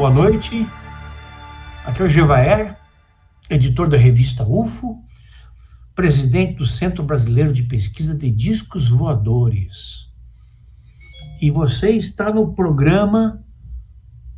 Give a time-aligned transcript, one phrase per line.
[0.00, 0.66] Boa noite.
[1.84, 2.74] Aqui é o Gevaer,
[3.50, 5.04] editor da revista UFO,
[5.94, 10.08] presidente do Centro Brasileiro de Pesquisa de Discos Voadores.
[11.38, 13.44] E você está no programa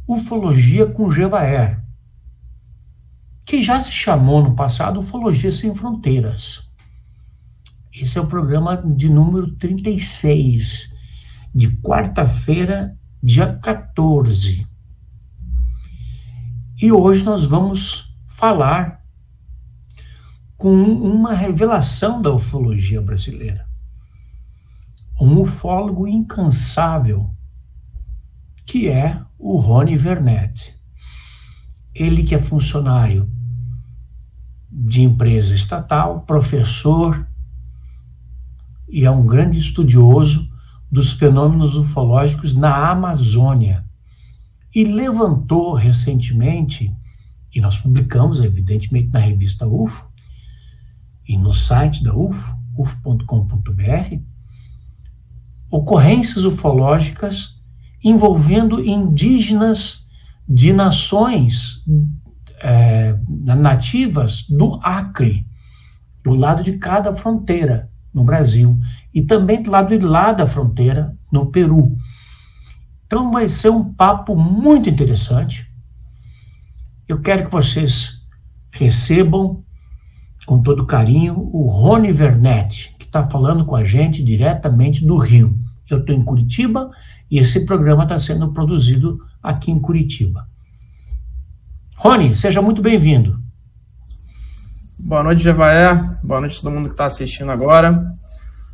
[0.04, 1.80] Ufologia com Gevaer,
[3.46, 6.74] que já se chamou no passado Ufologia Sem Fronteiras.
[7.94, 10.92] Esse é o programa de número 36,
[11.54, 14.71] de quarta-feira, dia 14.
[16.82, 19.00] E hoje nós vamos falar
[20.56, 23.64] com uma revelação da ufologia brasileira.
[25.20, 27.30] Um ufólogo incansável,
[28.66, 30.74] que é o Rony Vernet.
[31.94, 33.30] Ele que é funcionário
[34.68, 37.24] de empresa estatal, professor
[38.88, 40.52] e é um grande estudioso
[40.90, 43.84] dos fenômenos ufológicos na Amazônia.
[44.74, 46.94] E levantou recentemente,
[47.54, 50.10] e nós publicamos, evidentemente, na revista UFO
[51.28, 54.16] e no site da UFO, ufo.com.br,
[55.70, 57.60] ocorrências ufológicas
[58.02, 60.06] envolvendo indígenas
[60.48, 61.84] de nações
[62.62, 65.46] é, nativas do Acre,
[66.22, 68.78] do lado de cada fronteira no Brasil
[69.14, 71.96] e também do lado de lá da fronteira, no Peru.
[73.12, 75.70] Então vai ser um papo muito interessante.
[77.06, 78.26] Eu quero que vocês
[78.70, 79.62] recebam
[80.46, 85.54] com todo carinho o Rony Vernet, que está falando com a gente diretamente do Rio.
[85.90, 86.90] Eu estou em Curitiba
[87.30, 90.48] e esse programa está sendo produzido aqui em Curitiba.
[91.98, 93.38] Rony, seja muito bem-vindo.
[94.98, 95.96] Boa noite, Jevaé.
[96.22, 98.10] Boa noite a todo mundo que está assistindo agora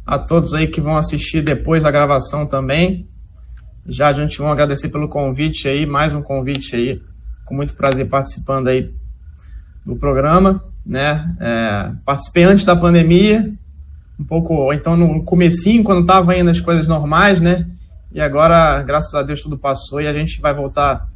[0.06, 3.08] a todos aí que vão assistir depois da gravação também.
[3.88, 7.00] Já a gente vão agradecer pelo convite aí, mais um convite aí,
[7.46, 8.94] com muito prazer participando aí
[9.84, 11.34] do programa, né?
[11.40, 13.50] É, participei antes da pandemia,
[14.20, 17.66] um pouco, então no comecinho, quando estava indo as coisas normais, né?
[18.12, 21.08] E agora, graças a Deus, tudo passou e a gente vai voltar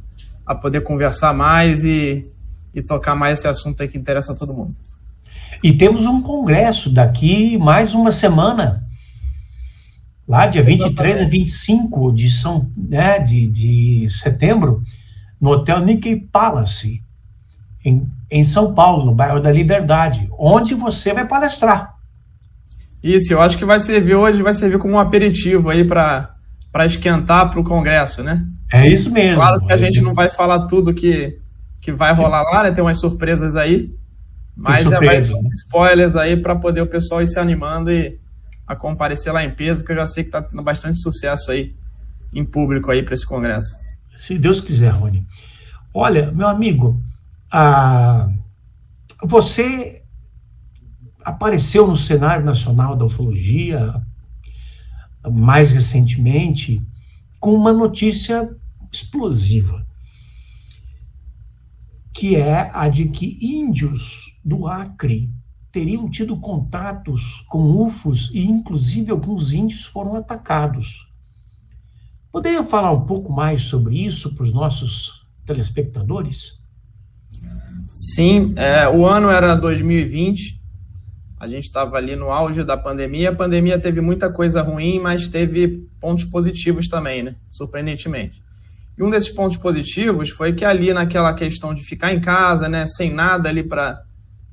[0.43, 2.27] a poder conversar mais e,
[2.73, 4.75] e tocar mais esse assunto aí que interessa a todo mundo.
[5.63, 8.83] E temos um congresso daqui mais uma semana,
[10.27, 14.81] lá dia 23 a 25 de, São, né, de, de setembro,
[15.39, 17.03] no Hotel Nikkei Palace,
[17.83, 21.93] em, em São Paulo, no bairro da Liberdade, onde você vai palestrar.
[23.03, 26.35] Isso, eu acho que vai servir hoje, vai servir como um aperitivo aí para
[26.85, 28.45] esquentar para o congresso, né?
[28.71, 29.35] É isso mesmo.
[29.35, 31.37] Claro que a gente não vai falar tudo que,
[31.81, 32.71] que vai rolar lá, né?
[32.71, 33.93] Tem umas surpresas aí.
[34.55, 35.49] Mas já vai ter né?
[35.55, 38.19] spoilers aí para poder o pessoal ir se animando e
[38.67, 41.75] a comparecer lá em peso, que eu já sei que está tendo bastante sucesso aí
[42.33, 43.75] em público aí para esse congresso.
[44.17, 45.25] Se Deus quiser, Rony.
[45.93, 46.99] Olha, meu amigo,
[47.51, 48.29] ah,
[49.21, 50.03] você
[51.23, 54.01] apareceu no cenário nacional da ufologia
[55.31, 56.81] mais recentemente
[57.39, 58.49] com uma notícia
[58.91, 59.85] explosiva,
[62.13, 65.29] que é a de que índios do Acre
[65.73, 71.11] teriam tido contatos com UFOs e, inclusive, alguns índios foram atacados.
[72.31, 76.61] Poderia falar um pouco mais sobre isso para os nossos telespectadores?
[77.91, 80.61] Sim, é, o ano era 2020,
[81.39, 83.31] a gente estava ali no auge da pandemia.
[83.31, 87.35] A pandemia teve muita coisa ruim, mas teve pontos positivos também, né?
[87.49, 88.41] Surpreendentemente.
[88.97, 92.85] E um desses pontos positivos foi que ali naquela questão de ficar em casa, né,
[92.85, 94.03] sem nada ali para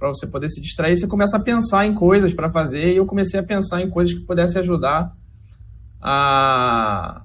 [0.01, 3.05] para você poder se distrair, você começa a pensar em coisas para fazer, e eu
[3.05, 5.15] comecei a pensar em coisas que pudessem ajudar
[6.01, 7.23] a,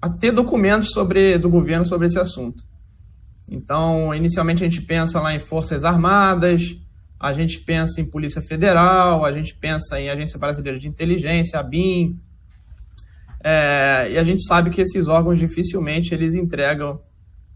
[0.00, 2.62] a ter documentos sobre, do governo sobre esse assunto.
[3.50, 6.76] Então, inicialmente a gente pensa lá em Forças Armadas,
[7.18, 11.62] a gente pensa em Polícia Federal, a gente pensa em Agência Brasileira de Inteligência, a
[11.64, 12.20] BIM,
[13.42, 17.00] é, e a gente sabe que esses órgãos dificilmente eles entregam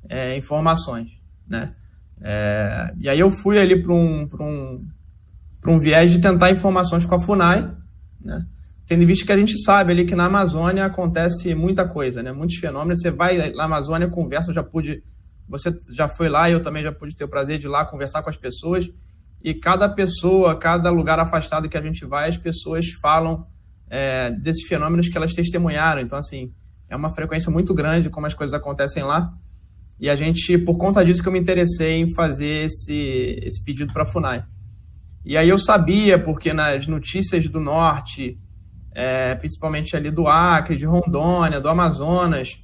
[0.09, 1.09] é, informações,
[1.47, 1.73] né?
[2.27, 4.89] É, e aí eu fui ali para um, um,
[5.67, 7.71] um viés de tentar informações com a FUNAI,
[8.19, 8.47] né?
[8.87, 12.33] tendo visto que a gente sabe ali que na Amazônia acontece muita coisa, né?
[12.33, 13.03] muitos fenômenos.
[13.03, 15.03] Você vai na Amazônia, conversa, eu já pude,
[15.47, 18.23] você já foi lá, eu também já pude ter o prazer de ir lá conversar
[18.23, 18.91] com as pessoas.
[19.43, 23.47] E cada pessoa, cada lugar afastado que a gente vai, as pessoas falam
[23.91, 26.01] é, desses fenômenos que elas testemunharam.
[26.01, 26.51] Então, assim,
[26.89, 29.31] é uma frequência muito grande como as coisas acontecem lá.
[29.99, 33.93] E a gente, por conta disso, que eu me interessei em fazer esse, esse pedido
[33.93, 34.45] para a FUNAI.
[35.25, 38.39] E aí eu sabia, porque nas notícias do Norte,
[38.95, 42.61] é, principalmente ali do Acre, de Rondônia, do Amazonas,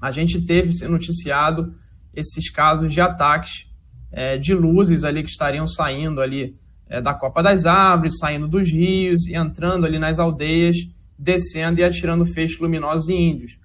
[0.00, 1.74] a gente teve noticiado
[2.14, 3.66] esses casos de ataques
[4.12, 6.56] é, de luzes ali que estariam saindo ali
[6.88, 10.76] é, da Copa das Árvores, saindo dos rios e entrando ali nas aldeias,
[11.18, 13.59] descendo e atirando feixes luminosos em índios.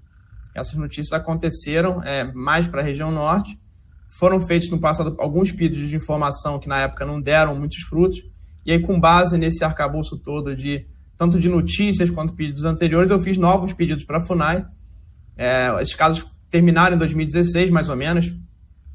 [0.55, 3.59] Essas notícias aconteceram é, mais para a região norte.
[4.07, 8.23] Foram feitos no passado alguns pedidos de informação que na época não deram muitos frutos.
[8.65, 10.87] E aí, com base nesse arcabouço todo de
[11.17, 14.65] tanto de notícias quanto pedidos anteriores, eu fiz novos pedidos para a FUNAI.
[15.37, 18.33] É, esses casos terminaram em 2016, mais ou menos.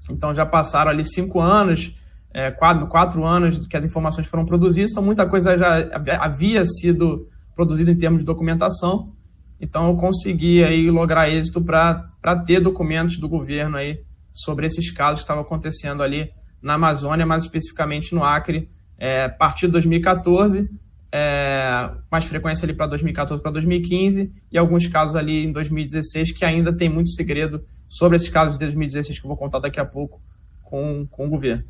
[0.09, 1.95] Então já passaram ali cinco anos,
[2.33, 5.77] é, quatro, quatro anos que as informações foram produzidas, então muita coisa já
[6.19, 9.13] havia sido produzida em termos de documentação.
[9.61, 14.03] Então eu consegui aí lograr êxito para ter documentos do governo aí
[14.33, 16.31] sobre esses casos que estavam acontecendo ali
[16.62, 18.69] na Amazônia, mais especificamente no Acre,
[18.99, 20.71] é, a partir de 2014,
[21.12, 26.45] é, mais frequência ali para 2014 para 2015 e alguns casos ali em 2016 que
[26.45, 29.85] ainda tem muito segredo sobre esses casos de 2016 que eu vou contar daqui a
[29.85, 30.23] pouco
[30.63, 31.65] com, com o governo.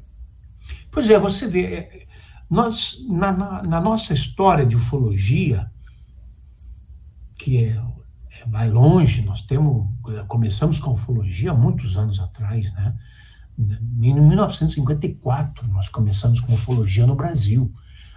[0.90, 2.06] Pois é, você vê, é,
[2.50, 5.70] nós, na, na, na nossa história de ufologia,
[7.40, 9.86] que é, é, vai longe, nós temos,
[10.28, 12.94] começamos com ufologia há muitos anos atrás, né?
[13.58, 17.72] Em 1954 nós começamos com ufologia no Brasil,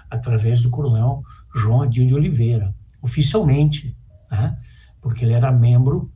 [0.10, 1.24] através do coronel
[1.56, 3.96] João Adil de Oliveira, oficialmente,
[4.30, 4.58] né?
[5.02, 6.12] porque ele era membro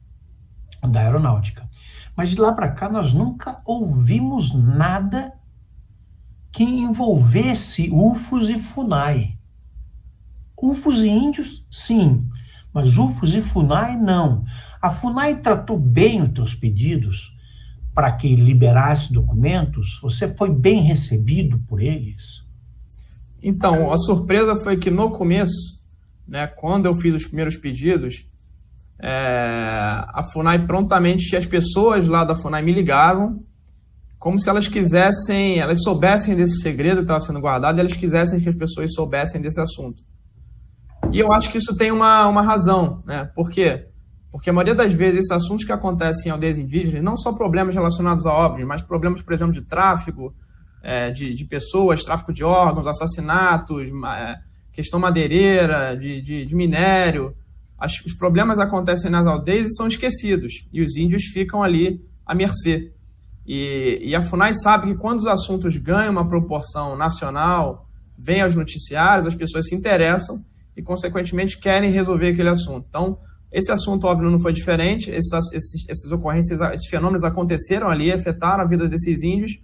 [0.81, 1.67] da aeronáutica.
[2.15, 5.33] Mas de lá para cá nós nunca ouvimos nada
[6.51, 9.37] que envolvesse UFOs e FUNAI.
[10.61, 12.27] UFOs e índios, sim,
[12.73, 14.43] mas UFOs e FUNAI, não.
[14.81, 17.35] A FUNAI tratou bem os teus pedidos
[17.93, 19.99] para que liberasse documentos?
[20.01, 22.45] Você foi bem recebido por eles?
[23.41, 25.81] Então, a surpresa foi que no começo,
[26.27, 28.25] né, quando eu fiz os primeiros pedidos,
[28.99, 29.09] é,
[30.09, 33.43] a FUNAI prontamente, as pessoas lá da FUNAI me ligavam,
[34.19, 38.39] como se elas quisessem, elas soubessem desse segredo que estava sendo guardado, e elas quisessem
[38.39, 40.03] que as pessoas soubessem desse assunto.
[41.11, 43.29] E eu acho que isso tem uma, uma razão, né?
[43.33, 43.87] Por quê?
[44.31, 47.73] Porque a maioria das vezes esses assuntos que acontecem em aldeias indígenas, não só problemas
[47.73, 50.35] relacionados a obras, mas problemas, por exemplo, de tráfico
[50.83, 54.35] é, de, de, pessoas, tráfico de órgãos, assassinatos, é,
[54.71, 57.35] questão madeireira, de, de, de minério,
[57.77, 62.35] as, os problemas acontecem nas aldeias e são esquecidos, e os índios ficam ali à
[62.35, 62.93] mercê.
[63.45, 67.87] E, e, a FUNAI sabe que quando os assuntos ganham uma proporção nacional,
[68.17, 70.43] vêm aos noticiários, as pessoas se interessam
[70.77, 72.85] e, consequentemente, querem resolver aquele assunto.
[72.87, 73.17] Então,
[73.51, 78.63] esse assunto, óbvio, não foi diferente, esses, esses, essas ocorrências, esses fenômenos aconteceram ali, afetaram
[78.63, 79.59] a vida desses índios,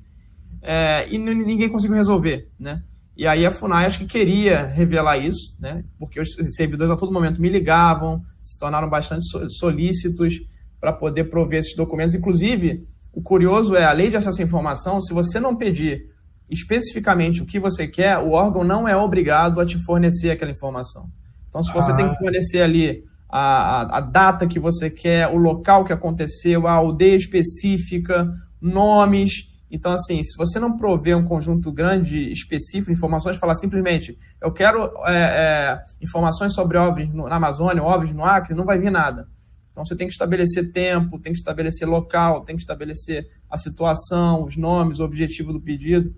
[0.62, 2.82] é, e ninguém conseguiu resolver, né?
[3.15, 5.84] E aí a FUNAI acho que queria revelar isso, né?
[6.00, 10.34] Porque os servidores a todo momento me ligavam, se tornaram bastante solícitos
[10.79, 12.15] para poder prover esses documentos.
[12.15, 16.05] Inclusive, o curioso é a lei de acesso à informação, se você não pedir
[16.50, 21.09] especificamente o que você quer, o órgão não é obrigado a te fornecer aquela informação.
[21.50, 21.95] Então, se você ah.
[21.95, 26.67] tem que fornecer ali a, a, a, data que você quer, o local que aconteceu,
[26.67, 28.31] a aldeia específica,
[28.62, 34.15] nomes, então, assim, se você não prover um conjunto grande, específico de informações, falar simplesmente,
[34.39, 38.91] eu quero é, é, informações sobre OVNIs na Amazônia, OVNIs no Acre, não vai vir
[38.91, 39.27] nada.
[39.71, 44.43] Então, você tem que estabelecer tempo, tem que estabelecer local, tem que estabelecer a situação,
[44.43, 46.13] os nomes, o objetivo do pedido.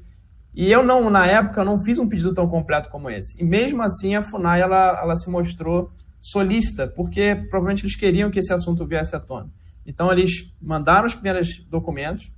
[0.55, 3.39] E eu não, na época, não fiz um pedido tão completo como esse.
[3.41, 8.39] E mesmo assim, a FUNAI, ela, ela se mostrou solista, porque provavelmente eles queriam que
[8.39, 9.49] esse assunto viesse à tona.
[9.85, 12.31] Então, eles mandaram os primeiros documentos,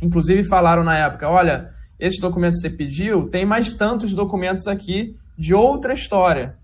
[0.00, 5.16] Inclusive falaram na época, olha, esse documento que você pediu, tem mais tantos documentos aqui
[5.36, 6.56] de outra história.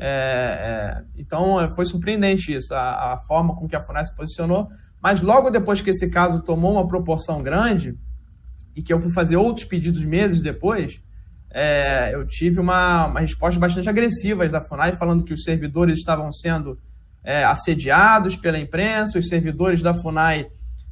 [0.00, 4.68] É, é, então foi surpreendente isso, a, a, forma com que a FUNAI se posicionou.
[5.02, 7.96] Mas logo depois que esse caso tomou uma proporção grande,
[8.78, 11.02] e que eu fui fazer outros pedidos meses depois,
[11.50, 16.30] é, eu tive uma, uma, resposta bastante agressiva da FUNAI, falando que os servidores estavam
[16.30, 16.78] sendo
[17.24, 20.46] é, assediados pela imprensa, os servidores da FUNAI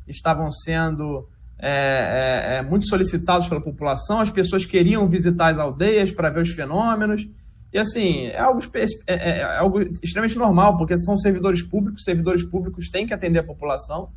[0.08, 1.28] estavam sendo
[1.60, 6.42] é, é, é, muito solicitados pela população, as pessoas queriam visitar as aldeias para ver
[6.42, 7.24] os fenômenos.
[7.72, 8.60] E assim, é algo,
[9.06, 13.44] é, é, algo extremamente normal, porque são servidores públicos, servidores públicos têm que atender a
[13.44, 14.10] população,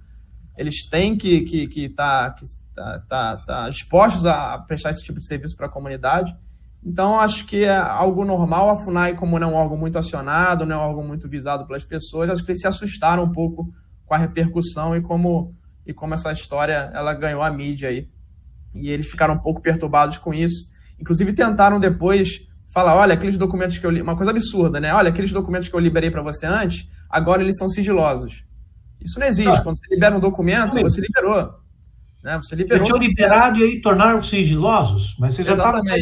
[0.57, 2.45] eles têm que estar que, que tá, que
[2.79, 6.33] tá, tá, tá dispostos a prestar esse tipo de serviço para a comunidade.
[6.83, 8.69] Então, acho que é algo normal.
[8.69, 11.67] A FUNAI, como não é um órgão muito acionado, não é um órgão muito visado
[11.67, 13.73] pelas pessoas, acho que eles se assustaram um pouco
[14.05, 15.53] com a repercussão e como
[15.85, 18.07] e como essa história ela ganhou a mídia aí.
[18.73, 20.69] E eles ficaram um pouco perturbados com isso.
[20.99, 24.93] Inclusive tentaram depois falar, olha, aqueles documentos que eu li, uma coisa absurda, né?
[24.93, 28.45] Olha, aqueles documentos que eu liberei para você antes, agora eles são sigilosos.
[29.01, 29.57] Isso não existe.
[29.57, 29.61] Ah.
[29.61, 31.59] Quando você libera um documento, você liberou.
[32.23, 32.37] Né?
[32.37, 32.85] Você liberou.
[32.85, 35.95] Você tinha liberado e aí tornaram sigilosos, mas você já estava na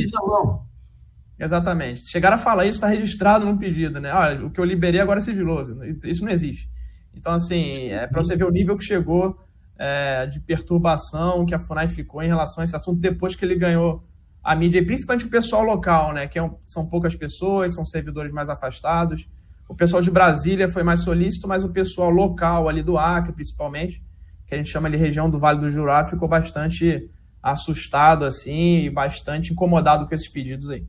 [1.39, 2.09] Exatamente.
[2.09, 4.11] Chegaram a falar isso, está registrado no pedido, né?
[4.11, 5.77] Olha, o que eu liberei agora é sigiloso.
[6.03, 6.67] Isso não existe.
[7.13, 9.37] Então, assim, é para você ver o nível que chegou
[9.77, 13.55] é, de perturbação que a FUNAI ficou em relação a esse assunto depois que ele
[13.55, 14.03] ganhou
[14.43, 16.27] a mídia, e principalmente o pessoal local, né?
[16.27, 19.27] Que é um, são poucas pessoas, são servidores mais afastados.
[19.67, 24.01] O pessoal de Brasília foi mais solícito, mas o pessoal local ali do Acre, principalmente,
[24.47, 27.09] que a gente chama de região do Vale do Jurá, ficou bastante
[27.43, 30.87] assustado assim e bastante incomodado com esses pedidos aí.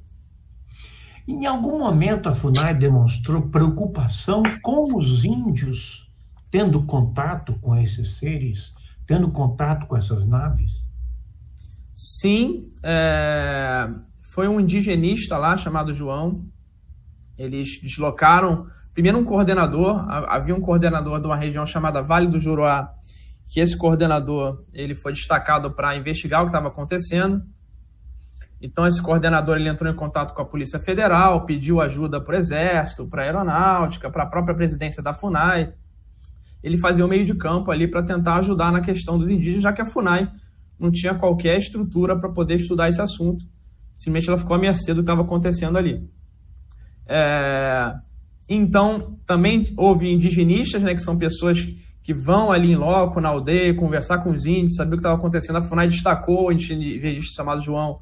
[1.27, 6.09] Em algum momento a FUNAI demonstrou preocupação com os índios
[6.51, 8.73] tendo contato com esses seres,
[9.07, 10.73] tendo contato com essas naves?
[11.95, 13.91] Sim, é...
[14.23, 16.45] foi um indigenista lá chamado João.
[17.37, 22.95] Eles deslocaram primeiro um coordenador, havia um coordenador de uma região chamada Vale do Juruá,
[23.49, 27.43] que esse coordenador ele foi destacado para investigar o que estava acontecendo.
[28.61, 32.39] Então esse coordenador ele entrou em contato com a Polícia Federal, pediu ajuda para o
[32.39, 35.73] Exército, para a Aeronáutica, para a própria presidência da FUNAI.
[36.63, 39.73] Ele fazia o meio de campo ali para tentar ajudar na questão dos indígenas, já
[39.73, 40.31] que a FUNAI
[40.79, 43.45] não tinha qualquer estrutura para poder estudar esse assunto.
[43.97, 46.07] Simplesmente ela ficou à mercê do que estava acontecendo ali.
[47.07, 47.95] É...
[48.49, 51.67] Então, também houve indigenistas, né, que são pessoas
[52.09, 55.17] que vão ali em loco, na aldeia, conversar com os índios, saber o que estava
[55.17, 55.57] acontecendo.
[55.57, 57.99] A FUNAI destacou o indigenista chamado João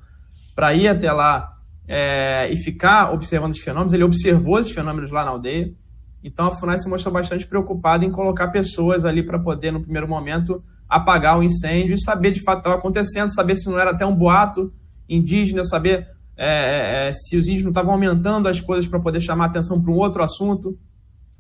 [0.54, 1.56] para ir até lá
[1.88, 3.92] é, e ficar observando os fenômenos.
[3.92, 5.74] Ele observou esses fenômenos lá na aldeia.
[6.22, 10.06] Então a FUNAI se mostrou bastante preocupada em colocar pessoas ali para poder, no primeiro
[10.06, 13.76] momento, apagar o incêndio e saber de fato o que estava acontecendo, saber se não
[13.76, 14.72] era até um boato
[15.08, 19.20] indígena, saber é, é, é se os índios não estavam aumentando as coisas para poder
[19.20, 20.78] chamar atenção para um outro assunto.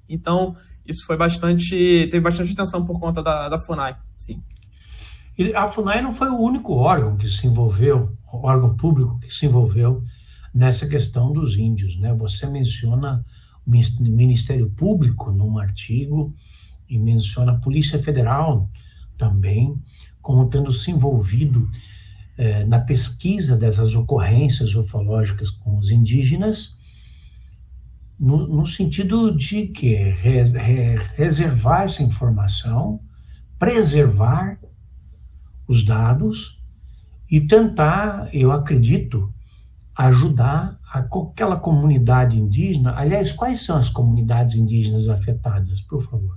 [0.08, 0.56] Então,
[0.88, 1.70] isso foi bastante.
[2.10, 4.42] teve bastante atenção por conta da, da FUNAI, sim.
[5.54, 10.02] A FUNAI não foi o único órgão que se envolveu, órgão público que se envolveu
[10.54, 12.14] nessa questão dos índios, né?
[12.14, 13.24] Você menciona
[13.66, 16.34] o Ministério Público num artigo
[16.88, 18.70] e menciona a Polícia Federal
[19.18, 19.76] também
[20.22, 21.68] como tendo se envolvido
[22.38, 26.76] eh, na pesquisa dessas ocorrências ufológicas com os indígenas
[28.18, 33.00] no, no sentido de que re, re, reservar essa informação,
[33.58, 34.58] preservar
[35.68, 36.58] os dados
[37.30, 39.32] e tentar, eu acredito,
[39.94, 42.94] ajudar aquela comunidade indígena.
[42.96, 46.36] Aliás, quais são as comunidades indígenas afetadas, por favor?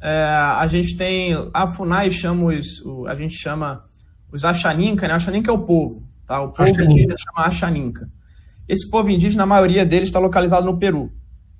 [0.00, 3.84] É, a gente tem a Funai chama os, a gente chama
[4.30, 5.14] os Achaninca, né?
[5.14, 6.42] Achaninca é o povo, tá?
[6.42, 8.10] O povo indígena chama Achaninca.
[8.68, 11.12] Esse povo indígena, a maioria deles está localizado no Peru.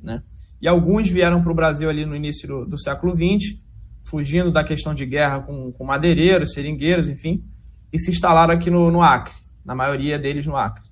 [0.02, 0.22] Né?
[0.60, 3.58] E alguns vieram para o Brasil ali no início do, do, século XX,
[4.02, 7.44] fugindo da questão de guerra com, com madeireiros, seringueiros, enfim,
[7.92, 9.34] e se instalaram aqui no, no Acre,
[9.64, 10.84] na maioria deles no Acre.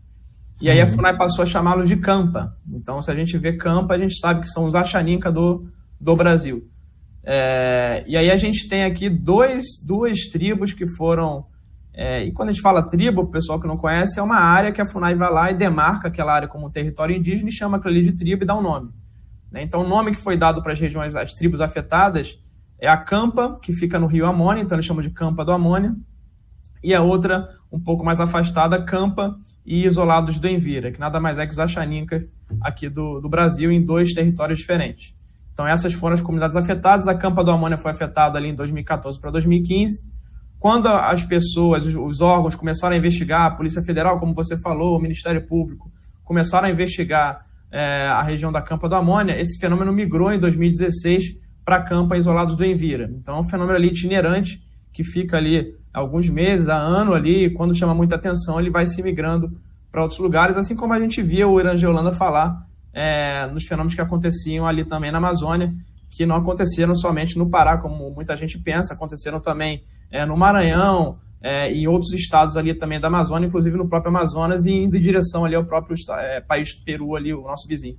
[0.60, 0.90] E aí a uhum.
[0.90, 2.56] FUNAI passou a chamá-los de Campa.
[2.70, 5.66] Então, se a gente vê Campa, a gente sabe que são os Achaninca do,
[6.00, 6.68] do Brasil.
[7.24, 11.46] É, e aí a gente tem aqui dois, duas tribos que foram
[11.94, 14.72] é, e quando a gente fala tribo, o pessoal que não conhece, é uma área
[14.72, 17.92] que a FUNAI vai lá e demarca aquela área como território indígena e chama aquilo
[17.92, 18.90] ali de tribo e dá um nome.
[19.50, 19.62] Né?
[19.62, 22.38] Então, o nome que foi dado para as regiões, as tribos afetadas,
[22.78, 25.94] é a Campa, que fica no rio Amônia, então eles chamam de Campa do Amônia,
[26.82, 31.38] e a outra, um pouco mais afastada, Campa e Isolados do Envira, que nada mais
[31.38, 32.26] é que os Achaninkas
[32.60, 35.14] aqui do, do Brasil, em dois territórios diferentes.
[35.52, 37.06] Então, essas foram as comunidades afetadas.
[37.06, 40.11] A Campa do Amônia foi afetada ali em 2014 para 2015
[40.62, 45.02] quando as pessoas, os órgãos começaram a investigar, a Polícia Federal, como você falou, o
[45.02, 45.90] Ministério Público,
[46.22, 51.36] começaram a investigar é, a região da Campa do Amônia, esse fenômeno migrou em 2016
[51.64, 53.10] para a Campa Isolados do Envira.
[53.12, 57.50] Então é um fenômeno ali itinerante que fica ali alguns meses, a ano ali, e
[57.50, 59.50] quando chama muita atenção, ele vai se migrando
[59.90, 64.00] para outros lugares, assim como a gente via o Holanda falar é, nos fenômenos que
[64.00, 65.74] aconteciam ali também na Amazônia,
[66.08, 71.18] que não aconteceram somente no Pará, como muita gente pensa, aconteceram também é, no Maranhão
[71.42, 75.00] é, e outros estados ali também da Amazônia, inclusive no próprio Amazonas, e indo em
[75.00, 77.96] direção ali ao próprio é, país Peru, ali, o nosso vizinho.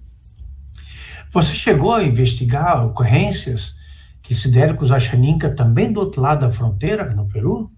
[1.31, 3.73] Você chegou a investigar ocorrências
[4.21, 7.69] que se deram com os Achaninca também do outro lado da fronteira, no Peru?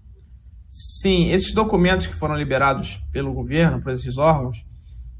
[0.70, 4.58] Sim, esses documentos que foram liberados pelo governo, por esses órgãos,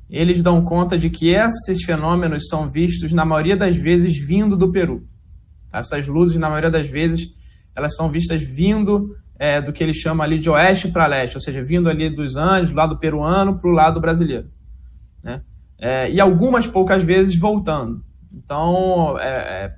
[0.08, 4.70] eles dão conta de que esses fenômenos são vistos, na maioria das vezes, vindo do
[4.70, 5.08] Peru.
[5.72, 7.34] Essas luzes, na maioria das vezes,
[7.76, 11.40] elas são vistas vindo é, do que ele chama ali de oeste para leste, ou
[11.40, 14.48] seja, vindo ali dos Andes, do lado peruano para o lado brasileiro.
[15.22, 15.42] Né?
[15.78, 18.02] É, e algumas poucas vezes voltando.
[18.32, 19.74] Então, é, é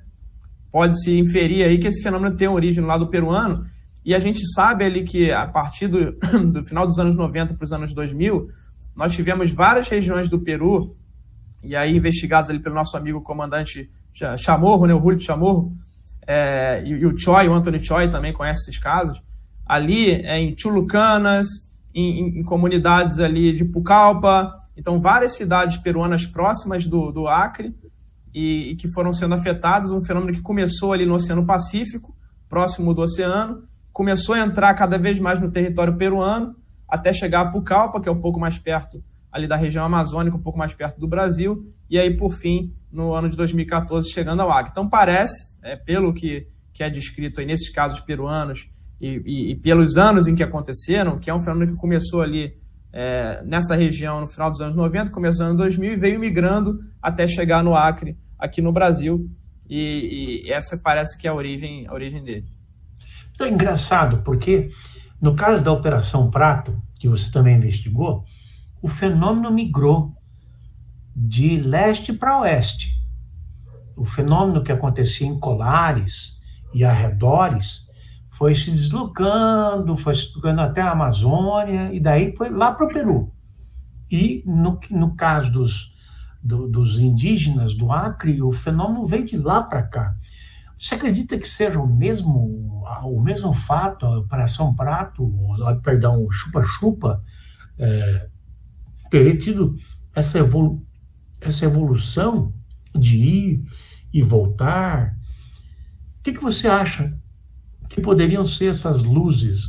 [0.71, 3.65] pode-se inferir aí que esse fenômeno tem origem no lado peruano,
[4.05, 6.13] e a gente sabe ali que a partir do,
[6.53, 8.49] do final dos anos 90 para os anos 2000,
[8.95, 10.97] nós tivemos várias regiões do Peru,
[11.63, 13.91] e aí investigados ali pelo nosso amigo comandante
[14.37, 15.77] Chamorro, né, o Julio Chamorro,
[16.31, 19.19] é, e, e, o Choi, o Anthony Choi também conhece esses casos,
[19.65, 21.49] ali é, em Chulucanas,
[21.95, 27.75] em, em, em, comunidades ali de Pucallpa, então várias cidades peruanas próximas do, do Acre,
[28.35, 32.15] e, e que foram sendo afetadas, um fenômeno que começou ali no Oceano Pacífico,
[32.47, 36.55] próximo do oceano, começou a entrar cada vez mais no território peruano,
[36.87, 40.43] até chegar a Pucallpa, que é um pouco mais perto ali da região amazônica, um
[40.43, 44.51] pouco mais perto do Brasil, e aí, por fim, no ano de 2014, chegando ao
[44.51, 44.71] Acre.
[44.71, 48.69] Então, parece, é, pelo que, que é descrito aí nesses casos peruanos
[49.01, 52.57] e, e, e, pelos anos em que aconteceram, que é um fenômeno que começou ali
[52.93, 57.29] é, nessa região no final dos anos 90, começando em 2000 e veio migrando até
[57.29, 59.31] chegar no Acre, aqui no Brasil,
[59.69, 62.47] e, e essa parece que é a origem, a origem dele.
[63.33, 64.71] Isso é engraçado, porque
[65.21, 68.25] no caso da Operação Prato, que você também investigou,
[68.81, 70.15] o fenômeno migrou
[71.15, 72.97] de leste para oeste.
[73.97, 76.39] O fenômeno que acontecia em Colares
[76.73, 77.89] e arredores
[78.31, 82.89] foi se deslocando, foi se deslocando até a Amazônia e daí foi lá para o
[82.89, 83.33] Peru.
[84.11, 85.93] E no, no caso dos,
[86.43, 90.15] do, dos indígenas do Acre, o fenômeno veio de lá para cá.
[90.79, 95.29] Você acredita que seja o mesmo, o mesmo fato, a Operação Prato,
[95.83, 97.21] perdão, Chupa-Chupa,
[97.77, 98.29] é,
[99.11, 99.77] ter tido
[100.15, 100.85] essa, evolu
[101.41, 102.53] essa evolução
[102.95, 103.65] de ir
[104.13, 105.17] e voltar?
[106.19, 107.17] O que, que você acha
[107.89, 109.63] que poderiam ser essas luzes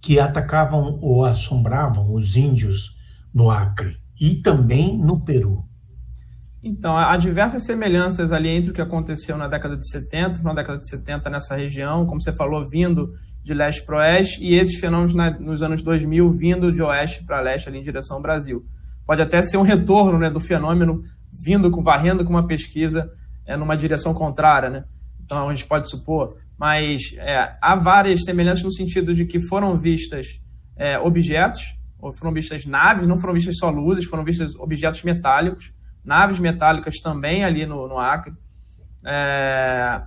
[0.00, 2.96] que atacavam ou assombravam os índios
[3.32, 5.64] no Acre e também no Peru?
[6.62, 10.78] Então, há diversas semelhanças ali entre o que aconteceu na década de 70, na década
[10.78, 15.14] de 70 nessa região, como você falou, vindo de leste para oeste, e esses fenômenos
[15.14, 18.64] na, nos anos 2000 vindo de oeste para leste, ali em direção ao Brasil.
[19.06, 23.10] Pode até ser um retorno né, do fenômeno vindo, com, varrendo com uma pesquisa
[23.46, 24.84] é, numa direção contrária, né?
[25.24, 26.36] Então, a gente pode supor.
[26.58, 30.40] Mas é, há várias semelhanças no sentido de que foram vistas
[30.76, 31.62] é, objetos,
[31.98, 35.72] ou foram vistas naves, não foram vistas só luzes, foram vistas objetos metálicos,
[36.04, 38.32] naves metálicas também ali no, no Acre.
[39.04, 40.02] É,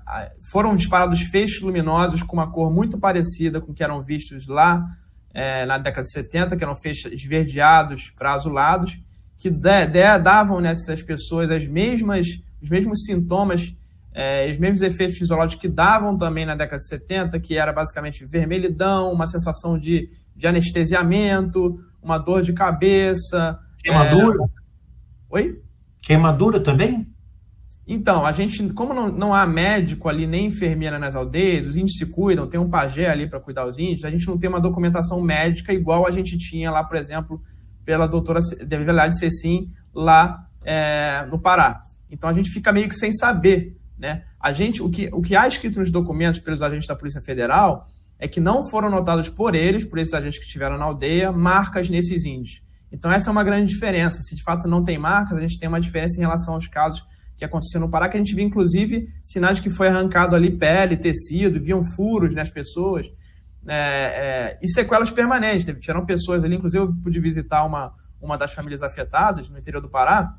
[0.52, 4.86] foram disparados feixes luminosos com uma cor muito parecida com que eram vistos lá
[5.34, 9.00] é, na década de 70, que eram feixes esverdeados para azulados,
[9.38, 12.28] que de, de, davam nessas pessoas as mesmas,
[12.62, 13.76] os mesmos sintomas,
[14.14, 18.26] é, os mesmos efeitos fisiológicos que davam também na década de 70, que era basicamente
[18.26, 23.60] vermelhidão, uma sensação de, de anestesiamento, uma dor de cabeça.
[23.80, 24.38] Queimadura?
[24.38, 25.36] É...
[25.36, 25.62] Oi?
[26.00, 27.13] Queimadura também?
[27.86, 31.98] Então, a gente, como não, não há médico ali nem enfermeira nas aldeias, os índios
[31.98, 34.62] se cuidam, tem um pajé ali para cuidar dos índios, a gente não tem uma
[34.62, 37.42] documentação médica igual a gente tinha lá, por exemplo,
[37.84, 41.84] pela doutora Develade Cecim, lá é, no Pará.
[42.10, 43.78] Então a gente fica meio que sem saber.
[43.98, 44.24] Né?
[44.40, 47.88] A gente, o, que, o que há escrito nos documentos pelos agentes da Polícia Federal
[48.18, 51.90] é que não foram notados por eles, por esses agentes que estiveram na aldeia, marcas
[51.90, 52.62] nesses índios.
[52.92, 54.22] Então, essa é uma grande diferença.
[54.22, 57.04] Se de fato não tem marcas, a gente tem uma diferença em relação aos casos
[57.44, 60.96] que aconteceram no Pará, que a gente viu, inclusive, sinais que foi arrancado ali pele,
[60.96, 63.08] tecido, viam furos nas pessoas.
[63.68, 65.66] É, é, e sequelas permanentes.
[65.80, 69.90] Tiveram pessoas ali, inclusive, eu pude visitar uma, uma das famílias afetadas no interior do
[69.90, 70.36] Pará,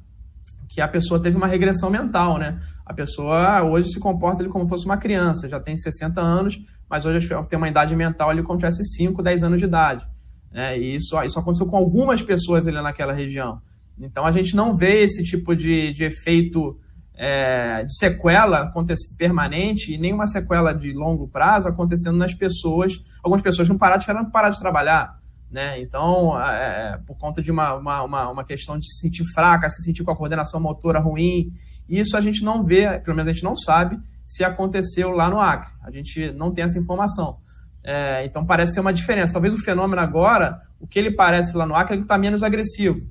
[0.68, 2.58] que a pessoa teve uma regressão mental, né?
[2.86, 6.58] A pessoa hoje se comporta ali como se fosse uma criança, já tem 60 anos,
[6.88, 10.06] mas hoje tem uma idade mental ali como se tivesse 5, 10 anos de idade.
[10.50, 10.78] Né?
[10.78, 13.60] E isso, isso aconteceu com algumas pessoas ali naquela região.
[13.98, 16.78] Então a gente não vê esse tipo de, de efeito
[17.16, 18.72] é, de sequela
[19.16, 23.00] permanente e nenhuma sequela de longo prazo acontecendo nas pessoas.
[23.22, 25.18] Algumas pessoas não pararam, tiveram que parar de trabalhar.
[25.50, 25.80] Né?
[25.80, 29.82] Então, é, é, por conta de uma, uma, uma questão de se sentir fraca, se
[29.82, 31.50] sentir com a coordenação motora ruim,
[31.88, 35.38] isso a gente não vê, pelo menos a gente não sabe se aconteceu lá no
[35.38, 35.70] Acre.
[35.82, 37.38] A gente não tem essa informação.
[37.84, 39.32] É, então parece ser uma diferença.
[39.32, 43.06] Talvez o fenômeno agora, o que ele parece lá no Acre, que está menos agressivo.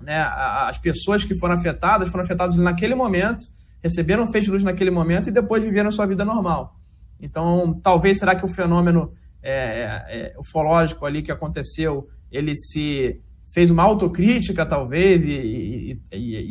[0.00, 0.20] Né?
[0.20, 3.46] As pessoas que foram afetadas foram afetadas naquele momento,
[3.82, 6.76] receberam feixe luz naquele momento e depois viveram sua vida normal.
[7.20, 13.20] Então, talvez será que o fenômeno é, é, é ufológico ali que aconteceu, ele se
[13.52, 16.00] fez uma autocrítica, talvez, e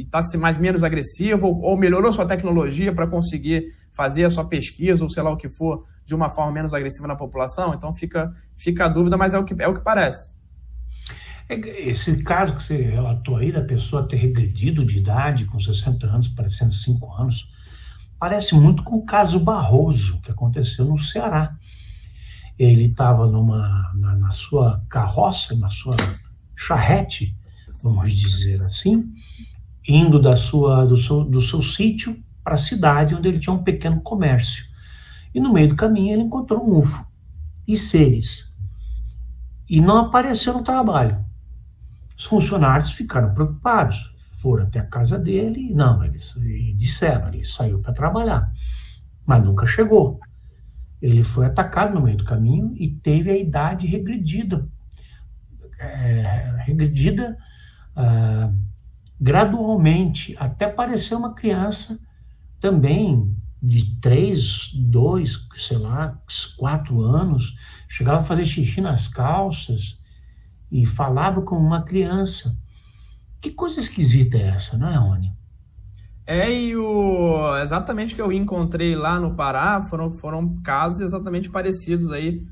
[0.01, 4.45] está se mais menos agressivo, ou, ou melhorou sua tecnologia para conseguir fazer a sua
[4.47, 7.73] pesquisa, ou sei lá o que for, de uma forma menos agressiva na população?
[7.73, 10.29] Então fica, fica a dúvida, mas é o que, é o que parece.
[11.49, 16.05] É, esse caso que você relatou aí, da pessoa ter regredido de idade com 60
[16.05, 17.49] anos, parecendo 5 anos,
[18.19, 21.57] parece muito com o caso Barroso, que aconteceu no Ceará.
[22.57, 25.95] Ele estava na, na sua carroça, na sua
[26.55, 27.35] charrete,
[27.81, 29.11] vamos dizer assim,
[29.87, 33.63] indo da sua, do, seu, do seu sítio para a cidade onde ele tinha um
[33.63, 34.65] pequeno comércio.
[35.33, 37.07] E no meio do caminho ele encontrou um UFO
[37.67, 38.55] e seres.
[39.67, 41.28] E não apareceu no trabalho.
[42.19, 46.37] Os funcionários ficaram preocupados, foram até a casa dele, não, eles
[46.75, 48.51] disseram, ele saiu para trabalhar,
[49.25, 50.19] mas nunca chegou.
[51.01, 54.67] Ele foi atacado no meio do caminho e teve a idade regredida,
[55.79, 57.37] é, regredida
[57.95, 58.51] ah,
[59.19, 62.01] gradualmente, até parecer uma criança
[62.59, 66.19] também de três, dois, sei lá,
[66.57, 67.55] quatro anos,
[67.87, 69.98] chegava a fazer xixi nas calças,
[70.71, 72.55] e falava como uma criança.
[73.41, 75.33] Que coisa esquisita é essa, não é, Rony?
[76.25, 82.11] É, e o, exatamente que eu encontrei lá no Pará foram, foram casos exatamente parecidos
[82.11, 82.45] aí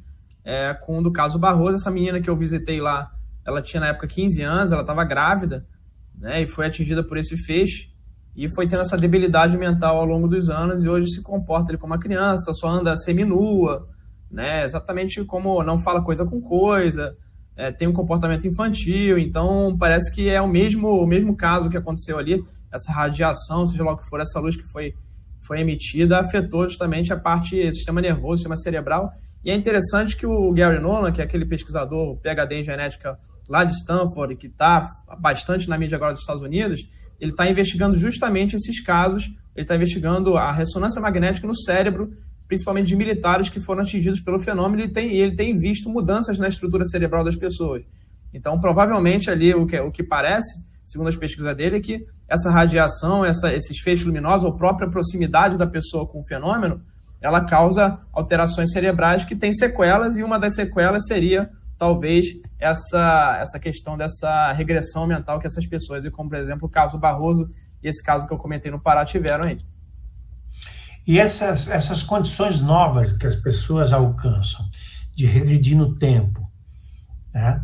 [0.44, 1.76] é, com o do caso Barroso.
[1.76, 3.12] Essa menina que eu visitei lá,
[3.46, 5.68] ela tinha na época 15 anos, ela estava grávida,
[6.16, 7.92] né, e foi atingida por esse feixe,
[8.36, 11.78] e foi tendo essa debilidade mental ao longo dos anos, e hoje se comporta ele
[11.78, 13.88] como uma criança, só anda seminua,
[14.32, 17.16] né, exatamente como não fala coisa com coisa,
[17.58, 21.76] é, tem um comportamento infantil, então parece que é o mesmo, o mesmo caso que
[21.76, 24.94] aconteceu ali, essa radiação, seja lá o que for, essa luz que foi,
[25.42, 29.12] foi emitida, afetou justamente a parte do sistema nervoso, sistema cerebral,
[29.44, 33.18] e é interessante que o Gary Nolan, que é aquele pesquisador PhD em genética
[33.50, 34.88] lá de Stanford, que está
[35.20, 36.88] bastante na mídia agora dos Estados Unidos,
[37.20, 42.12] ele está investigando justamente esses casos, ele está investigando a ressonância magnética no cérebro
[42.48, 46.48] principalmente de militares que foram atingidos pelo fenômeno, e tem, ele tem visto mudanças na
[46.48, 47.84] estrutura cerebral das pessoas.
[48.34, 52.50] Então, provavelmente ali o que, o que parece, segundo as pesquisas dele, é que essa
[52.50, 56.82] radiação, essa, esses feixes luminosos, ou própria proximidade da pessoa com o fenômeno,
[57.20, 62.28] ela causa alterações cerebrais que têm sequelas, e uma das sequelas seria, talvez,
[62.60, 66.98] essa, essa questão dessa regressão mental que essas pessoas, e como, por exemplo, o caso
[66.98, 67.50] Barroso
[67.84, 69.58] e esse caso que eu comentei no Pará, tiveram aí.
[71.08, 74.70] E essas, essas condições novas que as pessoas alcançam,
[75.16, 76.52] de regredir no tempo,
[77.34, 77.64] né?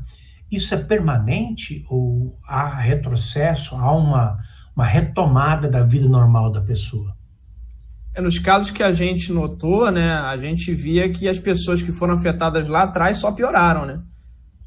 [0.49, 4.39] isso é permanente ou há retrocesso, há uma,
[4.73, 7.13] uma retomada da vida normal da pessoa?
[8.15, 11.91] É, nos casos que a gente notou, né, a gente via que as pessoas que
[11.91, 13.99] foram afetadas lá atrás só pioraram, né?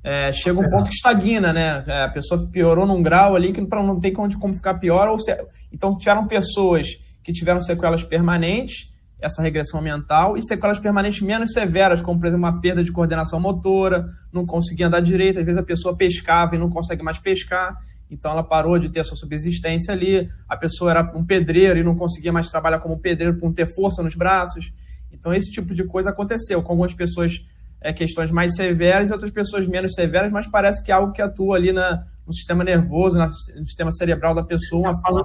[0.05, 1.83] É, chega um ponto que estagna, né?
[1.87, 5.09] É, a pessoa piorou num grau ali que não tem como, como ficar pior.
[5.09, 5.37] Ou se...
[5.73, 8.89] Então, tiveram pessoas que tiveram sequelas permanentes,
[9.21, 13.41] essa regressão mental, e sequelas permanentes menos severas, como, por exemplo, uma perda de coordenação
[13.41, 17.77] motora, não conseguia andar direito, às vezes a pessoa pescava e não consegue mais pescar,
[18.09, 21.83] então ela parou de ter a sua subsistência ali, a pessoa era um pedreiro e
[21.83, 24.73] não conseguia mais trabalhar como pedreiro por não ter força nos braços.
[25.11, 27.45] Então esse tipo de coisa aconteceu com algumas pessoas
[27.81, 31.21] é, questões mais severas e outras pessoas menos severas, mas parece que é algo que
[31.21, 35.25] atua ali na, no sistema nervoso, no sistema cerebral da pessoa, uma forma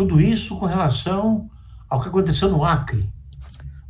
[0.00, 1.50] tudo isso com relação
[1.86, 3.06] ao que aconteceu no Acre.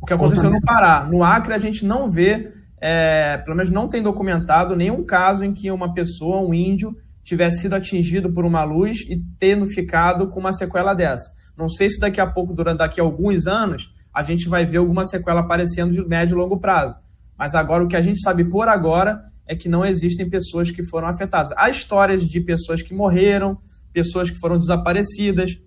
[0.01, 1.07] O que aconteceu no Pará.
[1.09, 5.53] No Acre, a gente não vê, é, pelo menos não tem documentado nenhum caso em
[5.53, 10.41] que uma pessoa, um índio, tivesse sido atingido por uma luz e tendo ficado com
[10.41, 11.31] uma sequela dessa.
[11.55, 14.79] Não sei se daqui a pouco, durante daqui a alguns anos, a gente vai ver
[14.79, 16.93] alguma sequela aparecendo de médio e longo prazo.
[17.37, 20.83] Mas agora o que a gente sabe por agora é que não existem pessoas que
[20.83, 21.53] foram afetadas.
[21.55, 23.57] Há histórias de pessoas que morreram,
[23.93, 25.57] pessoas que foram desaparecidas,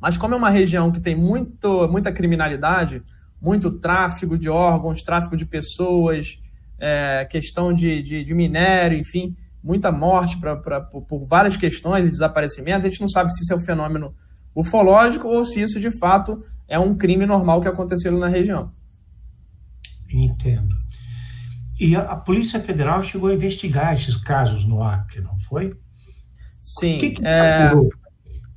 [0.00, 3.02] mas como é uma região que tem muito, muita criminalidade,
[3.40, 6.38] muito tráfico de órgãos, tráfico de pessoas,
[6.78, 12.06] é, questão de, de, de, minério, enfim, muita morte pra, pra, por, por várias questões
[12.06, 14.14] e desaparecimentos, a gente não sabe se isso é um fenômeno
[14.54, 18.72] ufológico ou se isso de fato é um crime normal que aconteceu na região.
[20.10, 20.76] Entendo.
[21.78, 25.76] E a, a, Polícia Federal chegou a investigar esses casos no Acre, não foi?
[26.62, 26.96] Sim.
[26.96, 27.70] O que, que é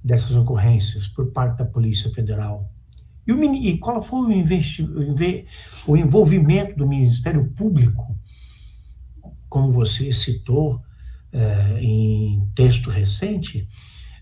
[0.03, 2.71] dessas ocorrências por parte da Polícia Federal?
[3.25, 4.87] E, o, e qual foi o, investi,
[5.85, 8.17] o envolvimento do Ministério Público,
[9.47, 10.81] como você citou
[11.31, 13.67] é, em texto recente,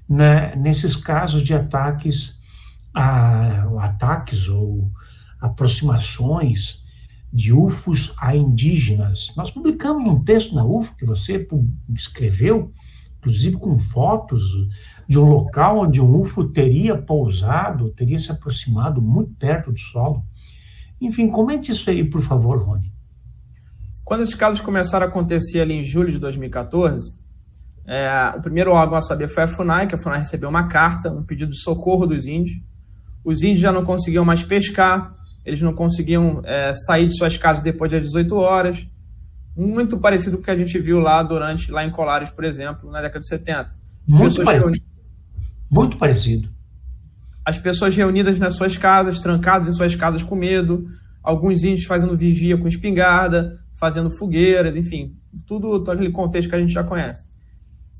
[0.07, 2.39] né, nesses casos de ataques,
[2.93, 4.91] a, ataques ou
[5.39, 6.85] aproximações
[7.31, 9.33] de UFOs a indígenas.
[9.35, 11.47] Nós publicamos um texto na UFO que você
[11.95, 12.71] escreveu,
[13.27, 14.41] inclusive com fotos
[15.07, 20.23] de um local onde um UFO teria pousado, teria se aproximado muito perto do solo.
[20.99, 22.91] Enfim, comente isso aí, por favor, Rony.
[24.03, 27.13] Quando esses casos começaram a acontecer ali em julho de 2014,
[27.85, 31.11] é, o primeiro órgão a saber foi a FUNAI, que a FUNAI recebeu uma carta,
[31.11, 32.57] um pedido de socorro dos índios.
[33.23, 35.13] os índios já não conseguiam mais pescar,
[35.45, 38.87] eles não conseguiam é, sair de suas casas depois das 18 horas.
[39.57, 42.91] Muito parecido com o que a gente viu lá durante lá em Colares, por exemplo,
[42.91, 43.69] na década de 70.
[44.07, 44.85] Muito parecido.
[45.69, 46.49] Muito parecido.
[47.43, 50.87] As pessoas reunidas nas suas casas, trancadas em suas casas com medo,
[51.23, 55.15] alguns índios fazendo vigia com espingarda, fazendo fogueiras, enfim,
[55.45, 57.25] tudo, todo aquele contexto que a gente já conhece.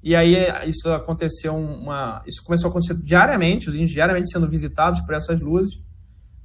[0.03, 0.35] E aí
[0.67, 5.41] isso aconteceu uma, isso começou a acontecer diariamente, os índios diariamente sendo visitados por essas
[5.41, 5.79] luzes.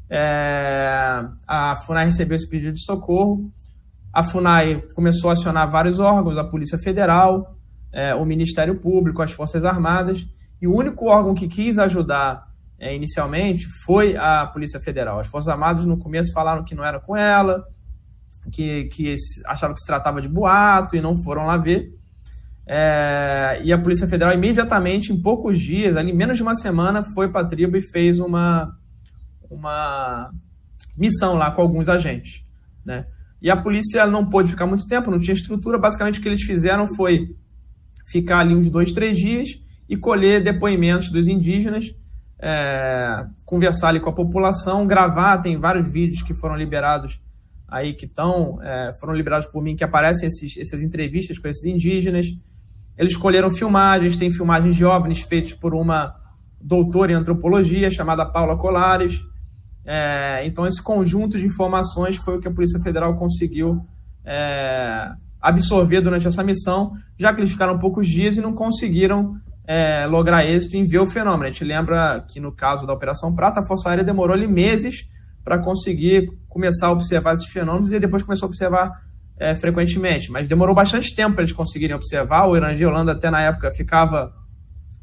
[0.09, 3.53] É, a Funai recebeu esse pedido de socorro.
[4.13, 7.57] A Funai começou a acionar vários órgãos, a Polícia Federal,
[7.93, 10.27] é, o Ministério Público, as Forças Armadas,
[10.61, 12.47] e o único órgão que quis ajudar
[12.79, 15.19] é, inicialmente foi a Polícia Federal.
[15.19, 17.65] As Forças Armadas no começo falaram que não era com ela,
[18.51, 21.97] que, que que se tratava de boato e não foram lá ver.
[22.67, 27.29] É, e a Polícia Federal imediatamente, em poucos dias, ali menos de uma semana, foi
[27.29, 28.77] para a tribo e fez uma,
[29.51, 30.31] uma
[30.97, 32.45] missão lá com alguns agentes.
[32.85, 33.07] Né?
[33.43, 35.77] E a polícia não pôde ficar muito tempo, não tinha estrutura.
[35.77, 37.35] Basicamente, o que eles fizeram foi
[38.07, 39.49] ficar ali uns dois, três dias
[39.89, 41.93] e colher depoimentos dos indígenas,
[42.39, 45.39] é, conversar ali com a população, gravar.
[45.39, 47.21] Tem vários vídeos que foram liberados
[47.67, 51.65] aí que estão, é, foram liberados por mim, que aparecem esses, essas entrevistas com esses
[51.65, 52.27] indígenas.
[52.97, 56.15] Eles escolheram filmagens, tem filmagens de OVNIs feitas por uma
[56.61, 59.21] doutora em antropologia chamada Paula Colares.
[59.85, 63.85] É, então, esse conjunto de informações foi o que a Polícia Federal conseguiu
[64.25, 70.07] é, absorver durante essa missão, já que eles ficaram poucos dias e não conseguiram é,
[70.07, 71.45] lograr êxito em ver o fenômeno.
[71.45, 75.09] A gente lembra que no caso da Operação Prata, a Força Aérea demorou ali meses
[75.45, 78.93] para conseguir começar a observar esses fenômenos e depois começou a observar
[79.39, 80.31] é, frequentemente.
[80.31, 82.47] Mas demorou bastante tempo para eles conseguirem observar.
[82.47, 84.33] O Irã Holanda até na época ficava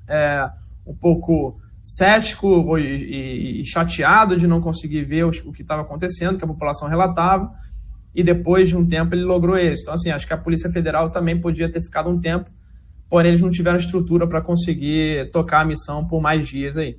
[0.07, 0.49] é,
[0.85, 6.37] um pouco cético e, e, chateado de não conseguir ver o, o que estava acontecendo,
[6.37, 7.51] que a população relatava,
[8.13, 9.81] e depois de um tempo ele logrou isso.
[9.81, 12.51] Então, assim, acho que a Polícia Federal também podia ter ficado um tempo,
[13.09, 16.95] porém eles não tiveram estrutura para conseguir tocar a missão por mais dias aí.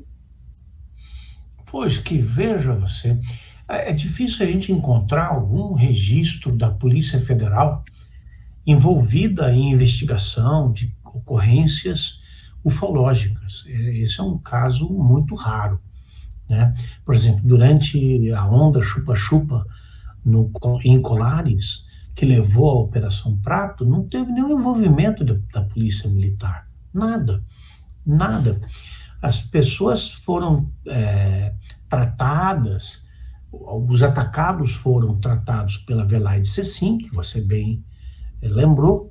[1.70, 3.16] Pois que veja você,
[3.68, 7.85] é, é difícil a gente encontrar algum registro da Polícia Federal
[8.66, 12.19] envolvida em investigação de ocorrências
[12.64, 13.64] ufológicas.
[13.66, 15.81] Esse é um caso muito raro.
[16.49, 16.75] Né?
[17.05, 19.64] Por exemplo, durante a onda chupa-chupa
[20.85, 26.68] em Colares, que levou à Operação Prato, não teve nenhum envolvimento da, da Polícia Militar.
[26.92, 27.42] Nada.
[28.05, 28.61] Nada.
[29.23, 31.55] As pessoas foram é,
[31.88, 33.09] tratadas,
[33.53, 37.85] os atacados foram tratados pela Velaide Cecim, que você bem
[38.42, 39.11] é, lembrou,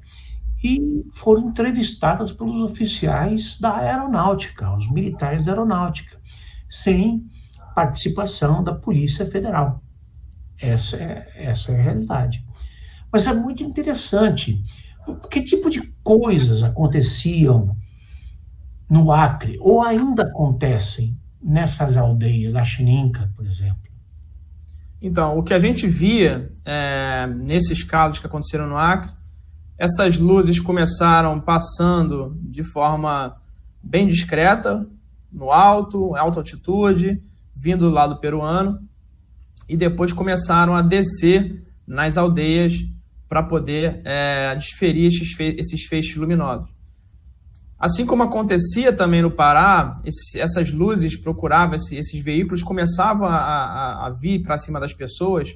[0.64, 6.20] e foram entrevistadas pelos oficiais da aeronáutica, os militares da aeronáutica,
[6.68, 7.30] sem
[7.74, 9.82] participação da Polícia Federal.
[10.60, 12.46] Essa é, essa é a realidade.
[13.12, 14.62] Mas é muito interessante.
[15.32, 17.76] Que tipo de coisas aconteciam
[18.90, 23.90] no Acre, ou ainda acontecem nessas aldeias, da Chininca, por exemplo?
[25.02, 29.19] Então, o que a gente via é, nesses casos que aconteceram no Acre
[29.80, 33.38] essas luzes começaram passando de forma
[33.82, 34.86] bem discreta,
[35.32, 37.24] no alto, em alta altitude,
[37.56, 38.78] vindo do lado peruano,
[39.70, 42.74] e depois começaram a descer nas aldeias
[43.30, 46.68] para poder é, desferir esses, fe esses feixes luminosos.
[47.80, 53.38] Assim como acontecia também no Pará, esse, essas luzes procuravam, esse, esses veículos começavam a,
[53.38, 55.56] a, a vir para cima das pessoas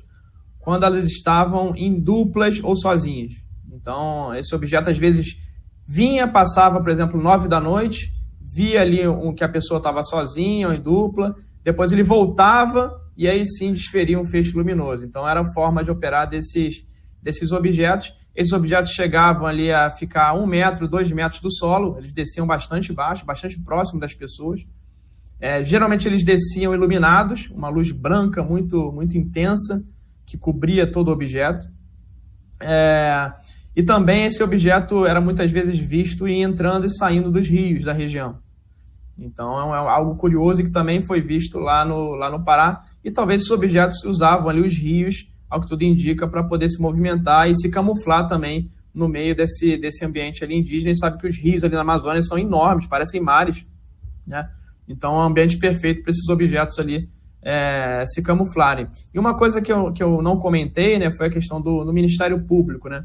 [0.60, 3.43] quando elas estavam em duplas ou sozinhas.
[3.84, 5.38] Então, esse objeto às vezes
[5.86, 10.70] vinha, passava, por exemplo, nove da noite, via ali um, que a pessoa estava sozinha
[10.70, 15.06] ou em dupla, depois ele voltava e aí sim desferia um feixe luminoso.
[15.06, 16.88] Então, era a forma de operar desses,
[17.22, 18.14] desses objetos.
[18.34, 22.94] Esses objetos chegavam ali a ficar um metro, dois metros do solo, eles desciam bastante
[22.94, 24.66] baixo, bastante próximo das pessoas.
[25.42, 29.84] É, geralmente eles desciam iluminados, uma luz branca muito, muito intensa
[30.26, 31.68] que cobria todo o objeto.
[32.62, 33.30] É,
[33.76, 37.94] e também esse objeto era muitas vezes visto e entrando e saindo dos rios da
[37.94, 38.38] região.
[39.18, 42.86] Então é, é algo curioso que também foi visto lá no, lá no Pará.
[43.04, 46.82] E talvez esses objetos usavam ali os rios, ao que tudo indica, para poder se
[46.82, 50.92] movimentar e se camuflar também no meio desse, desse ambiente ali indígena.
[50.92, 53.66] E sabe que os rios ali na Amazônia são enormes, parecem mares.
[54.26, 54.48] Né?
[54.88, 57.10] Então é um ambiente perfeito para esses objetos ali
[57.42, 58.88] é, se camuflarem.
[59.14, 61.92] E uma coisa que eu, que eu não comentei né, foi a questão do, do
[61.92, 62.88] Ministério Público.
[62.88, 63.04] Né?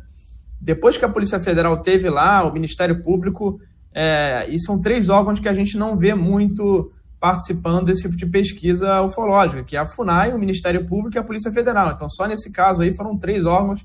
[0.60, 3.60] Depois que a Polícia Federal teve lá, o Ministério Público,
[3.94, 8.26] é, e são três órgãos que a gente não vê muito participando desse tipo de
[8.26, 11.92] pesquisa ufológica, que é a FUNAI, o Ministério Público e a Polícia Federal.
[11.92, 13.84] Então, só nesse caso aí foram três órgãos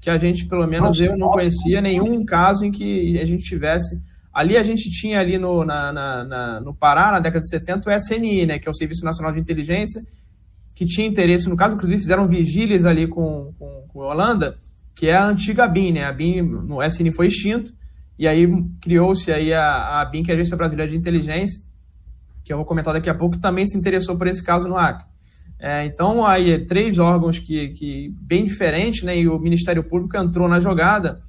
[0.00, 4.02] que a gente, pelo menos eu, não conhecia nenhum caso em que a gente tivesse.
[4.30, 7.88] Ali a gente tinha ali no, na, na, na, no Pará, na década de 70,
[7.88, 10.02] o SNI, né, que é o Serviço Nacional de Inteligência,
[10.74, 14.58] que tinha interesse no caso, inclusive fizeram vigílias ali com, com, com a Holanda,
[14.94, 16.04] que é a antiga BIM, né?
[16.04, 17.72] A BIM, no SNI foi extinto,
[18.18, 18.46] e aí
[18.80, 21.60] criou-se aí a, a BIM, que é a Agência Brasileira de Inteligência,
[22.44, 25.06] que eu vou comentar daqui a pouco, também se interessou por esse caso no Acre.
[25.58, 30.48] É, então, aí, três órgãos que, que bem diferentes, né, e o Ministério Público entrou
[30.48, 31.22] na jogada,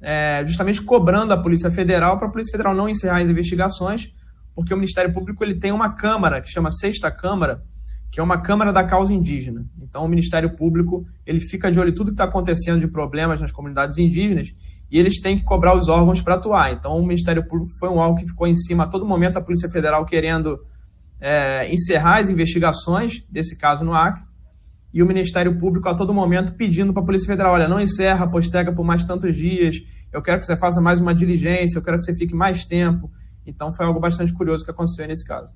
[0.00, 4.12] é, justamente cobrando a Polícia Federal para a Polícia Federal não encerrar as investigações,
[4.54, 7.62] porque o Ministério Público ele tem uma Câmara, que chama Sexta Câmara,
[8.12, 9.64] que é uma Câmara da Causa Indígena.
[9.80, 13.40] Então, o Ministério Público ele fica de olho em tudo que está acontecendo de problemas
[13.40, 14.54] nas comunidades indígenas
[14.90, 16.74] e eles têm que cobrar os órgãos para atuar.
[16.74, 19.40] Então, o Ministério Público foi um órgão que ficou em cima a todo momento, a
[19.40, 20.60] Polícia Federal querendo
[21.18, 24.22] é, encerrar as investigações desse caso no Acre,
[24.92, 28.28] e o Ministério Público a todo momento pedindo para a Polícia Federal: olha, não encerra,
[28.28, 29.76] postega por mais tantos dias,
[30.12, 33.10] eu quero que você faça mais uma diligência, eu quero que você fique mais tempo.
[33.46, 35.50] Então, foi algo bastante curioso que aconteceu nesse caso.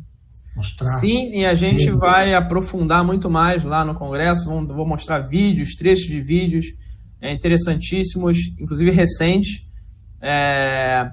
[0.56, 0.96] mostrar.
[0.96, 4.48] Sim, e a gente vai aprofundar muito mais lá no Congresso.
[4.66, 6.66] Vou mostrar vídeos, trechos de vídeos
[7.26, 9.66] é, interessantíssimos, inclusive recentes,
[10.20, 11.10] é,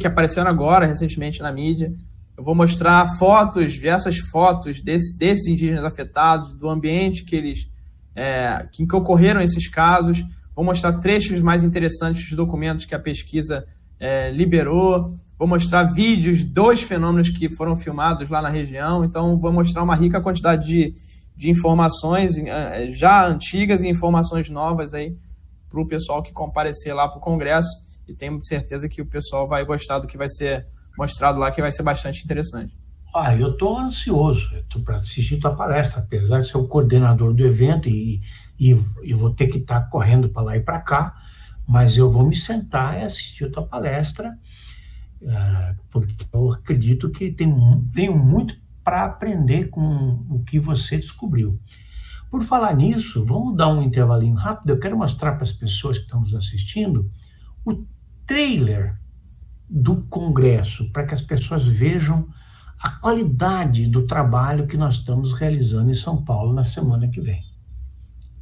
[0.00, 1.92] que apareceram agora recentemente na mídia
[2.40, 7.68] eu vou mostrar fotos, diversas fotos desse, desses indígenas afetados, do ambiente que eles
[8.16, 10.24] é, que, que ocorreram esses casos.
[10.56, 13.66] Vou mostrar trechos mais interessantes dos documentos que a pesquisa
[13.98, 15.12] é, liberou.
[15.38, 19.04] Vou mostrar vídeos dos fenômenos que foram filmados lá na região.
[19.04, 20.94] Então, vou mostrar uma rica quantidade de,
[21.36, 25.14] de informações é, já antigas e informações novas aí
[25.70, 27.70] para o pessoal que comparecer lá para o Congresso.
[28.06, 30.66] E tenho certeza que o pessoal vai gostar do que vai ser
[30.98, 32.76] mostrado lá que vai ser bastante interessante.
[33.14, 34.48] Ah, eu estou ansioso
[34.84, 38.20] para assistir tua palestra, apesar de ser o coordenador do evento e,
[38.58, 38.70] e
[39.02, 41.16] eu vou ter que estar tá correndo para lá e para cá,
[41.66, 44.36] mas eu vou me sentar e assistir tua palestra,
[45.22, 47.52] uh, porque eu acredito que tem,
[47.92, 48.54] tenho muito
[48.84, 51.58] para aprender com o que você descobriu.
[52.30, 54.70] Por falar nisso, vamos dar um intervalinho rápido.
[54.70, 57.10] Eu quero mostrar para as pessoas que estão nos assistindo
[57.64, 57.84] o
[58.24, 58.96] trailer
[59.68, 62.28] do Congresso, para que as pessoas vejam
[62.78, 67.42] a qualidade do trabalho que nós estamos realizando em São Paulo na semana que vem.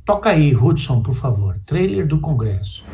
[0.05, 2.85] Toca aí, Hudson, por favor, trailer do Congresso.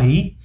[0.00, 0.36] Aí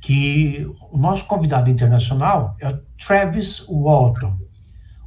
[0.00, 4.38] que o nosso convidado internacional é o Travis Walton,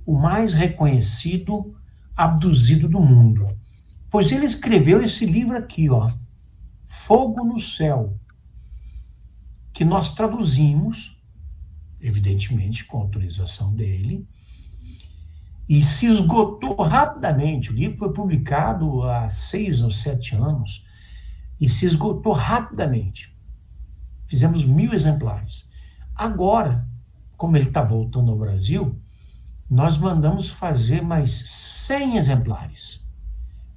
[0.06, 1.76] o mais reconhecido
[2.16, 3.48] abduzido do mundo.
[4.10, 6.12] Pois ele escreveu esse livro aqui, ó,
[6.88, 8.20] Fogo no Céu,
[9.74, 11.20] que nós traduzimos,
[12.00, 14.28] evidentemente com autorização dele,
[15.68, 17.72] e se esgotou rapidamente.
[17.72, 20.86] O livro foi publicado há seis ou sete anos
[21.60, 23.33] e se esgotou rapidamente.
[24.34, 25.70] Fizemos mil exemplares.
[26.16, 26.88] Agora,
[27.38, 29.00] como ele está voltando ao Brasil,
[29.70, 33.08] nós mandamos fazer mais 100 exemplares.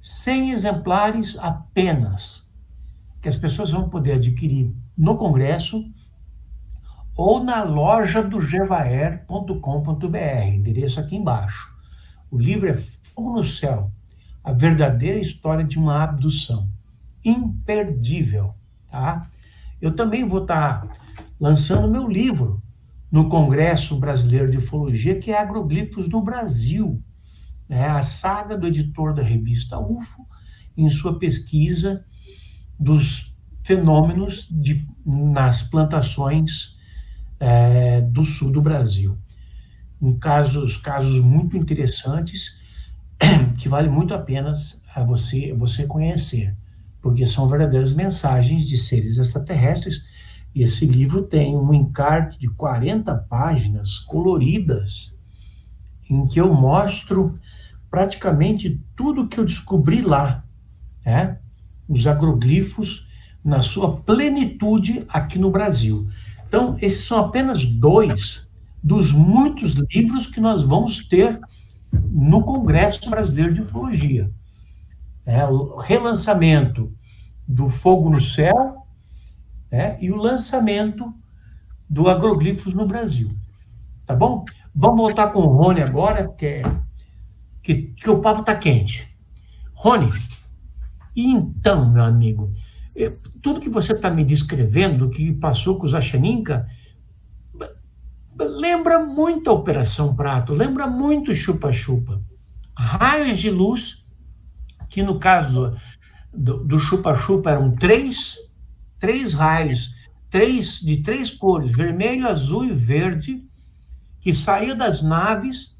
[0.01, 2.49] 100 exemplares apenas,
[3.21, 5.87] que as pessoas vão poder adquirir no Congresso
[7.15, 11.71] ou na loja do gevaer.com.br, endereço aqui embaixo.
[12.31, 13.91] O livro é Fogo no Céu,
[14.43, 16.67] a verdadeira história de uma abdução.
[17.23, 18.55] Imperdível,
[18.89, 19.29] tá?
[19.81, 20.93] Eu também vou estar tá
[21.39, 22.61] lançando meu livro
[23.11, 27.01] no Congresso Brasileiro de Ufologia, que é Agroglifos no Brasil.
[27.69, 27.87] Né?
[27.87, 30.25] A saga do editor da revista UFO,
[30.75, 32.05] em sua pesquisa
[32.79, 36.75] dos fenômenos de, nas plantações
[37.39, 39.17] é, do sul do Brasil.
[40.01, 42.61] Um casos, casos muito interessantes
[43.57, 44.53] que vale muito a pena
[44.95, 46.55] a você, você conhecer,
[47.07, 50.03] porque são verdadeiras mensagens de seres extraterrestres
[50.53, 55.17] e esse livro tem um encarte de 40 páginas coloridas,
[56.09, 57.39] em que eu mostro
[57.89, 60.43] praticamente tudo que eu descobri lá,
[61.05, 61.37] né?
[61.87, 63.07] os agroglifos
[63.41, 66.09] na sua plenitude aqui no Brasil.
[66.45, 68.49] Então, esses são apenas dois
[68.83, 71.39] dos muitos livros que nós vamos ter
[72.11, 74.29] no Congresso Brasileiro de Ufologia.
[75.25, 76.96] É, o relançamento
[77.47, 78.85] do Fogo no Céu
[79.71, 81.13] né, e o lançamento
[81.89, 83.31] do Agroglifos no Brasil.
[84.05, 84.45] Tá bom?
[84.75, 86.61] Vamos voltar com o Rony agora, que, é,
[87.63, 89.07] que, que o papo está quente.
[89.73, 90.09] Rony,
[91.15, 92.53] então, meu amigo,
[93.41, 96.67] tudo que você está me descrevendo, que passou com os Achaninka,
[98.37, 102.21] lembra muito a Operação Prato, lembra muito Chupa-Chupa.
[102.75, 104.05] Raios de luz,
[104.89, 105.75] que no caso
[106.37, 108.37] do Chupa-Chupa eram três
[108.99, 109.95] três raios,
[110.29, 113.47] três de três cores, vermelho, azul e verde,
[114.19, 115.75] que saía das naves.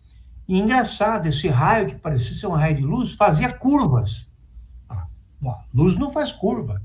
[0.48, 4.32] E engraçado, esse raio que parecia ser um raio de luz fazia curvas.
[5.74, 6.82] Luz não faz curva.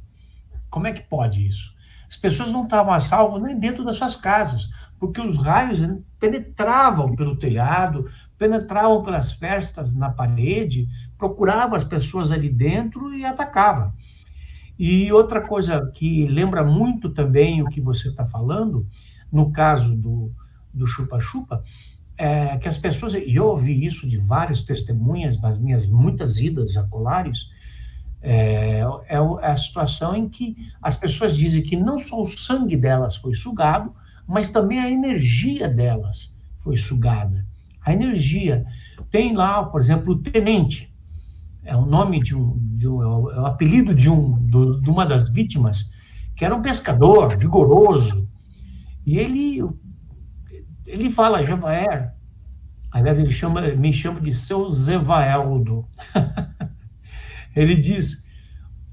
[0.68, 1.72] Como é que pode isso?
[2.08, 4.68] As pessoas não estavam a salvo nem dentro das suas casas,
[4.98, 5.80] porque os raios
[6.18, 10.88] penetravam pelo telhado, penetravam pelas festas na parede,
[11.22, 13.92] procuravam as pessoas ali dentro e atacavam.
[14.76, 18.84] E outra coisa que lembra muito também o que você está falando,
[19.30, 20.32] no caso do,
[20.74, 21.62] do chupa-chupa,
[22.18, 26.76] é que as pessoas, e eu ouvi isso de várias testemunhas nas minhas muitas idas
[26.76, 27.48] a colares,
[28.20, 32.76] é, é, é a situação em que as pessoas dizem que não só o sangue
[32.76, 33.94] delas foi sugado,
[34.26, 37.46] mas também a energia delas foi sugada.
[37.80, 38.66] A energia.
[39.08, 40.91] Tem lá, por exemplo, o tenente,
[41.64, 43.06] é o nome de um, de um é
[43.40, 45.90] o apelido de um do, de uma das vítimas
[46.34, 48.28] que era um pescador vigoroso.
[49.06, 49.62] E ele
[50.86, 52.12] ele fala Javaer
[52.90, 55.86] aliás ele chama me chama de seu Zevaeldo.
[57.54, 58.26] Ele diz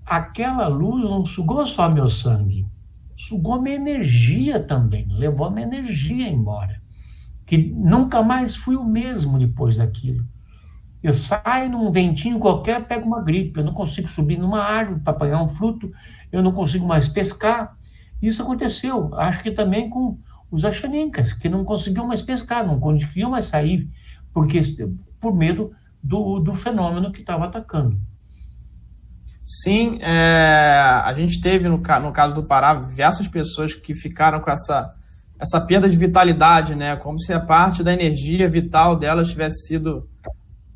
[0.05, 2.67] aquela luz não sugou só meu sangue
[3.15, 6.81] sugou minha energia também levou minha energia embora
[7.45, 10.25] que nunca mais fui o mesmo depois daquilo
[11.01, 13.59] eu saio num ventinho qualquer, pego uma gripe.
[13.59, 15.91] Eu não consigo subir numa árvore para apanhar um fruto.
[16.31, 17.77] Eu não consigo mais pescar.
[18.21, 20.17] Isso aconteceu, acho que também com
[20.51, 23.87] os achaninkas, que não conseguiam mais pescar, não conseguiam mais sair,
[24.33, 24.59] porque
[25.21, 25.71] por medo
[26.03, 27.97] do, do fenômeno que estava atacando.
[29.45, 34.51] Sim, é, a gente teve no, no caso do Pará diversas pessoas que ficaram com
[34.51, 34.93] essa,
[35.39, 36.95] essa perda de vitalidade, né?
[36.97, 40.08] Como se a parte da energia vital delas tivesse sido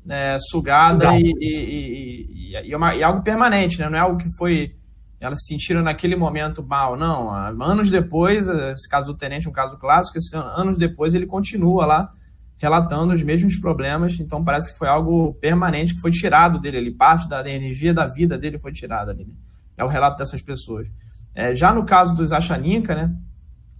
[0.09, 3.89] é, sugada e, e, e, é uma, e algo permanente, né?
[3.89, 4.75] Não é algo que foi
[5.19, 7.31] elas se sentiram naquele momento mal, não.
[7.63, 11.85] Anos depois, esse caso do tenente é um caso clássico, esse, anos depois ele continua
[11.85, 12.11] lá
[12.57, 16.91] relatando os mesmos problemas, então parece que foi algo permanente que foi tirado dele, ele
[16.91, 19.35] parte da energia da vida dele foi tirada dele.
[19.77, 20.87] É o relato dessas pessoas.
[21.33, 23.13] É, já no caso dos Achaninka, né,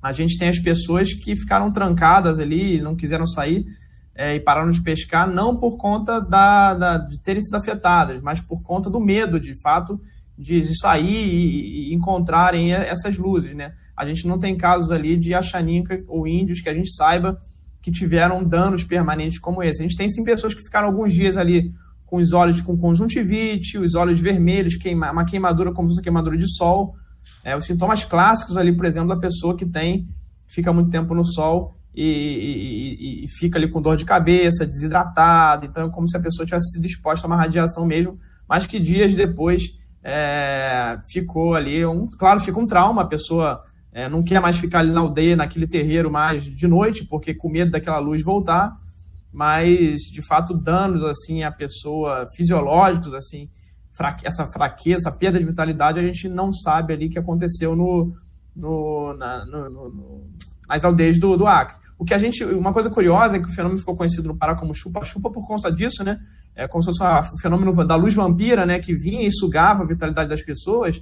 [0.02, 3.66] a gente tem as pessoas que ficaram trancadas ali, não quiseram sair,
[4.16, 8.40] é, e pararam de pescar não por conta da, da, de terem sido afetadas, mas
[8.40, 10.00] por conta do medo, de fato,
[10.38, 13.74] de, sair e, e, encontrarem essas luzes, né?
[13.96, 17.40] A gente não tem casos ali de achaninca ou índios que a gente saiba
[17.82, 19.82] que tiveram danos permanentes como esse.
[19.82, 21.74] A gente tem sim pessoas que ficaram alguns dias ali
[22.06, 26.38] com os olhos com conjuntivite, os olhos vermelhos, queima, uma queimadura como se fosse queimadura
[26.38, 26.96] de sol.
[27.44, 30.06] É, os sintomas clássicos ali, por exemplo, da pessoa que tem,
[30.48, 35.66] fica muito tempo no sol e, e, e, fica ali com dor de cabeça, desidratado.
[35.66, 38.80] Então, é como se a pessoa tivesse sido exposta a uma radiação mesmo, mas que
[38.80, 39.64] dias depois
[40.04, 41.86] é, ficou ali.
[41.86, 45.36] Um, claro, fica um trauma, a pessoa é, não quer mais ficar ali na aldeia,
[45.36, 48.76] naquele terreiro mais de noite, porque com medo daquela luz voltar
[49.34, 53.50] mas de fato danos assim à pessoa fisiológicos assim
[53.92, 58.14] fraque essa fraqueza, essa perda de vitalidade a gente não sabe ali que aconteceu no,
[58.56, 60.30] no, na, no, no
[60.68, 61.83] nas aldeias do, do Acre.
[62.04, 64.56] O que a gente, uma coisa curiosa é que o fenômeno ficou conhecido no Pará
[64.56, 66.20] como chupa-chupa por conta disso, né?
[66.54, 68.78] É como se fosse o fenômeno da luz vampira, né?
[68.78, 71.02] Que vinha e sugava a vitalidade das pessoas.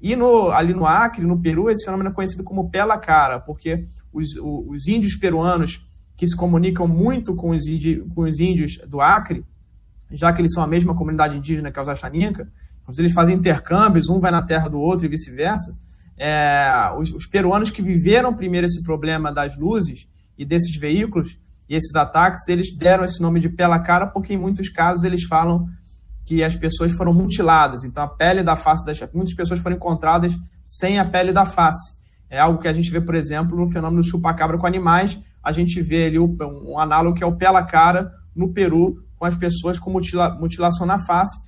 [0.00, 3.84] E no, ali no Acre, no Peru, esse fenômeno é conhecido como pela cara, porque
[4.10, 5.86] os, os índios peruanos
[6.16, 9.44] que se comunicam muito com os, índios, com os índios do Acre,
[10.10, 12.50] já que eles são a mesma comunidade indígena que os Achaninca,
[12.96, 15.76] eles fazem intercâmbios, um vai na terra do outro e vice-versa.
[16.16, 20.08] É, os, os, peruanos que viveram primeiro esse problema das luzes
[20.40, 21.38] e desses veículos
[21.68, 25.24] e esses ataques, eles deram esse nome de pela cara porque em muitos casos eles
[25.24, 25.66] falam
[26.24, 27.84] que as pessoas foram mutiladas.
[27.84, 30.32] Então a pele da face das muitas pessoas foram encontradas
[30.64, 31.94] sem a pele da face.
[32.30, 35.52] É algo que a gente vê, por exemplo, no fenômeno do chupacabra com animais, a
[35.52, 39.36] gente vê ali um, um análogo que é o pela cara no Peru, com as
[39.36, 41.38] pessoas com mutila, mutilação na face,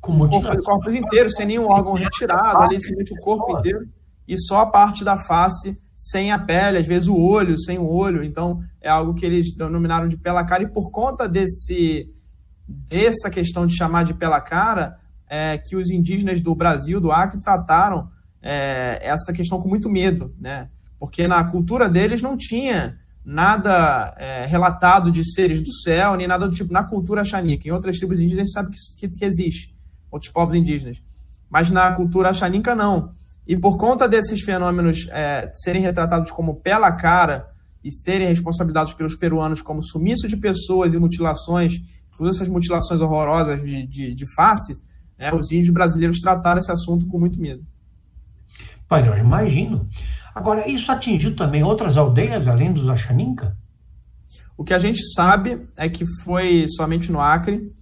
[0.00, 0.62] com mutilação.
[0.62, 3.80] corpos inteiros, sem nenhum órgão retirado, ali simplesmente o corpo inteiro,
[4.28, 7.84] e só a parte da face sem a pele, às vezes o olho, sem o
[7.84, 8.22] olho.
[8.22, 12.08] Então, é algo que eles denominaram de pela cara, e por conta desse
[12.68, 17.40] dessa questão de chamar de pela cara, é, que os indígenas do Brasil, do Acre,
[17.40, 18.10] trataram
[18.42, 20.68] é, essa questão com muito medo, né?
[21.00, 26.46] Porque na cultura deles não tinha nada é, relatado de seres do céu, nem nada
[26.46, 27.66] do tipo na cultura xanica.
[27.66, 29.74] Em outras tribos indígenas a gente sabe que, que, que existe,
[30.10, 31.02] outros povos indígenas.
[31.50, 33.12] Mas na cultura xanica não.
[33.48, 37.48] E por conta desses fenômenos é, serem retratados como pela cara
[37.82, 41.80] e serem responsabilizados pelos peruanos como sumiço de pessoas e mutilações,
[42.12, 44.78] inclusive essas mutilações horrorosas de, de, de face,
[45.18, 47.64] né, os índios brasileiros trataram esse assunto com muito medo.
[48.86, 49.88] Pai, eu imagino.
[50.34, 53.56] Agora, isso atingiu também outras aldeias além dos Achaninca?
[54.58, 57.72] O que a gente sabe é que foi somente no Acre.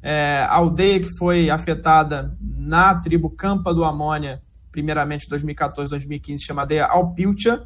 [0.00, 4.40] É, a aldeia que foi afetada na tribo Campa do Amônia,
[4.70, 7.62] primeiramente 2014, 2015, chamada Alpiltia.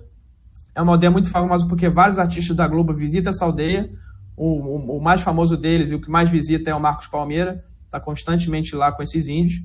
[0.74, 3.90] É uma aldeia muito famosa porque vários artistas da Globo visitam essa aldeia.
[4.36, 7.64] O, o, o mais famoso deles e o que mais visita é o Marcos Palmeira,
[7.84, 9.62] está constantemente lá com esses índios.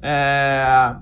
[0.00, 0.96] É,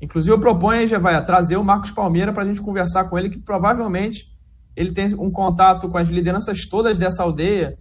[0.00, 3.30] Inclusive, eu proponho, já vai trazer o Marcos Palmeira para a gente conversar com ele,
[3.30, 4.32] que provavelmente
[4.76, 7.76] ele tem um contato com as lideranças todas dessa aldeia,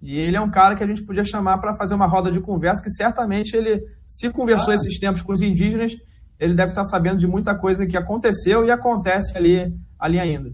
[0.00, 2.40] e ele é um cara que a gente podia chamar para fazer uma roda de
[2.40, 4.74] conversa, que certamente ele, se conversou ah.
[4.74, 5.96] esses tempos com os indígenas,
[6.38, 10.52] ele deve estar sabendo de muita coisa que aconteceu e acontece ali, ali ainda.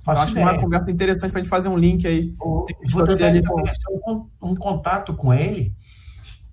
[0.00, 2.32] Então, acho que é uma conversa interessante para a gente fazer um link aí.
[2.90, 3.60] vou ali com...
[4.06, 5.74] um, um contato com ele,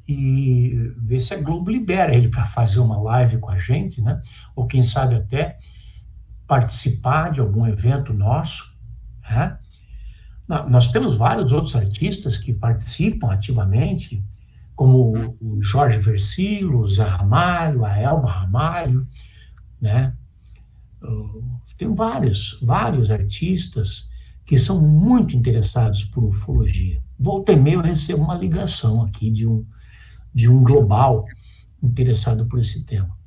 [0.07, 4.21] e ver se a Globo libera ele para fazer uma live com a gente, né?
[4.55, 5.57] Ou quem sabe até
[6.45, 8.75] participar de algum evento nosso,
[9.29, 9.57] né?
[10.69, 14.23] Nós temos vários outros artistas que participam ativamente,
[14.75, 19.07] como o Jorge Versilo, o Zé Ramalho, a Elba Ramalho,
[19.79, 20.13] né?
[21.77, 24.09] Tem vários, vários artistas
[24.45, 27.01] que são muito interessados por ufologia.
[27.19, 29.65] Volta e meio eu recebo uma ligação aqui de um,
[30.33, 31.25] de um global
[31.81, 33.17] interessado por esse tema.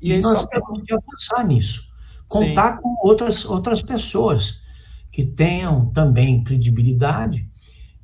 [0.00, 1.92] E, e nós temos que avançar nisso,
[2.28, 2.82] contar Sim.
[2.82, 4.62] com outras, outras pessoas
[5.10, 7.48] que tenham também credibilidade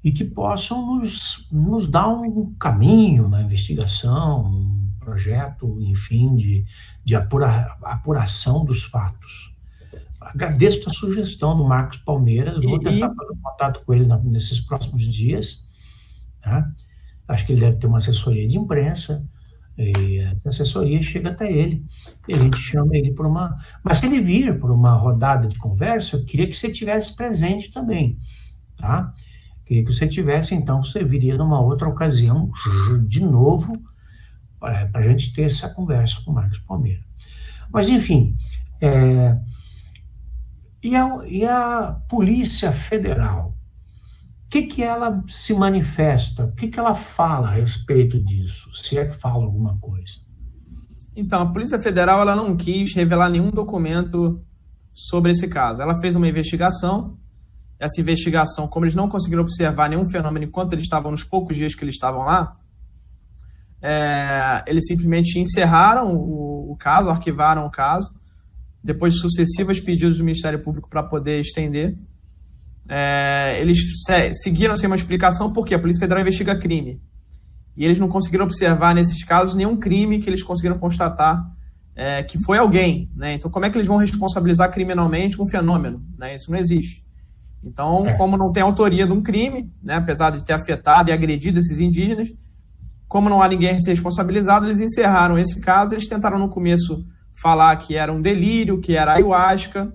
[0.03, 6.65] e que possam nos, nos dar um caminho na investigação, um projeto, enfim, de,
[7.05, 9.55] de apura, apuração dos fatos.
[10.21, 13.15] Agradeço a sugestão do Marcos Palmeiras, vou tentar e...
[13.15, 15.69] fazer contato com ele nesses próximos dias.
[16.43, 16.71] Tá?
[17.31, 19.25] acho que ele deve ter uma assessoria de imprensa,
[19.79, 21.85] e a assessoria chega até ele,
[22.29, 23.57] e a gente chama ele para uma.
[23.83, 27.71] Mas se ele vir para uma rodada de conversa, eu queria que você tivesse presente
[27.71, 28.19] também,
[28.77, 29.15] tá?
[29.71, 32.51] Que você tivesse, então, você viria numa outra ocasião,
[33.07, 33.81] de novo,
[34.59, 37.01] para a gente ter essa conversa com o Marcos Palmeira.
[37.73, 38.35] Mas, enfim,
[38.81, 39.39] é,
[40.83, 43.55] e, a, e a Polícia Federal?
[44.51, 46.45] que, que ela se manifesta?
[46.47, 48.69] O que, que ela fala a respeito disso?
[48.75, 50.19] Se é que fala alguma coisa.
[51.15, 54.43] Então, a Polícia Federal ela não quis revelar nenhum documento
[54.93, 55.81] sobre esse caso.
[55.81, 57.17] Ela fez uma investigação.
[57.81, 61.75] Essa investigação, como eles não conseguiram observar nenhum fenômeno enquanto eles estavam nos poucos dias
[61.75, 62.55] que eles estavam lá,
[63.81, 68.15] é, eles simplesmente encerraram o, o, caso, arquivaram o caso,
[68.85, 71.97] depois de sucessivos pedidos do Ministério Público para poder estender.
[72.87, 77.01] É, eles se, seguiram sem uma explicação porque a Polícia Federal investiga crime.
[77.75, 81.43] E eles não conseguiram observar nesses casos nenhum crime que eles conseguiram constatar
[81.97, 83.11] é, que foi alguém.
[83.17, 83.35] Né?
[83.35, 86.05] Então, como é que eles vão responsabilizar criminalmente um fenômeno?
[86.19, 86.35] Né?
[86.35, 87.03] Isso não existe.
[87.63, 88.17] Então, é.
[88.17, 91.79] como não tem autoria de um crime, né, apesar de ter afetado e agredido esses
[91.79, 92.33] indígenas,
[93.07, 95.95] como não há ninguém a ser responsabilizado, eles encerraram esse caso.
[95.95, 97.05] Eles tentaram no começo
[97.43, 99.93] falar que era um delírio, que era ayahuasca,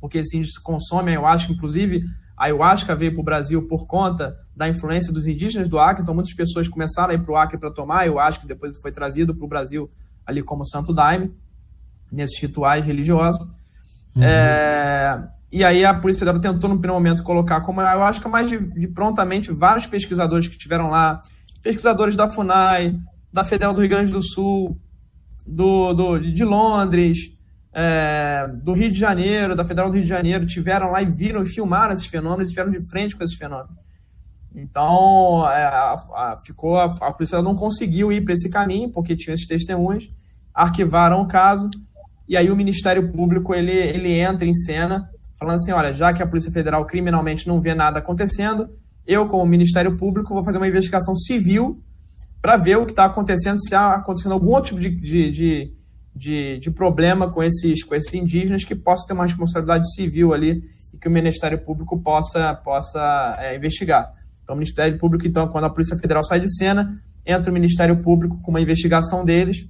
[0.00, 2.02] porque esses índios consomem ayahuasca, inclusive
[2.36, 6.14] a ayahuasca veio para o Brasil por conta da influência dos indígenas do Acre, então
[6.14, 9.44] muitas pessoas começaram a ir para o Acre para tomar ayahuasca, depois foi trazido para
[9.44, 9.90] o Brasil
[10.26, 11.32] ali como santo daime,
[12.10, 13.40] nesses rituais religiosos.
[14.16, 14.22] Uhum.
[14.22, 18.58] É, e aí a Polícia Federal tentou no primeiro momento colocar como ayahuasca, mas de,
[18.58, 21.22] de prontamente vários pesquisadores que estiveram lá,
[21.62, 22.98] pesquisadores da FUNAI,
[23.32, 24.76] da Federal do Rio Grande do Sul,
[25.46, 27.18] do, do de Londres,
[27.72, 31.40] é, do Rio de Janeiro, da Federal do Rio de Janeiro, tiveram lá e viram
[31.40, 33.76] e filmaram esses fenômenos, estiveram de frente com esses fenômenos.
[34.56, 39.14] Então, é, a, a, ficou, a, a polícia não conseguiu ir para esse caminho, porque
[39.14, 40.10] tinha esses testemunhos,
[40.52, 41.70] arquivaram o caso,
[42.28, 45.08] e aí o Ministério Público ele, ele entra em cena,
[45.44, 48.68] falando assim: olha, já que a Polícia Federal criminalmente não vê nada acontecendo,
[49.06, 51.82] eu, como Ministério Público, vou fazer uma investigação civil
[52.40, 55.74] para ver o que está acontecendo, se está acontecendo algum outro tipo de, de, de,
[56.14, 60.62] de, de problema com esses, com esses indígenas que possa ter uma responsabilidade civil ali
[60.92, 64.12] e que o Ministério Público possa, possa é, investigar.
[64.42, 67.96] Então, o Ministério Público, então, quando a Polícia Federal sai de cena, entra o Ministério
[68.02, 69.66] Público com uma investigação deles.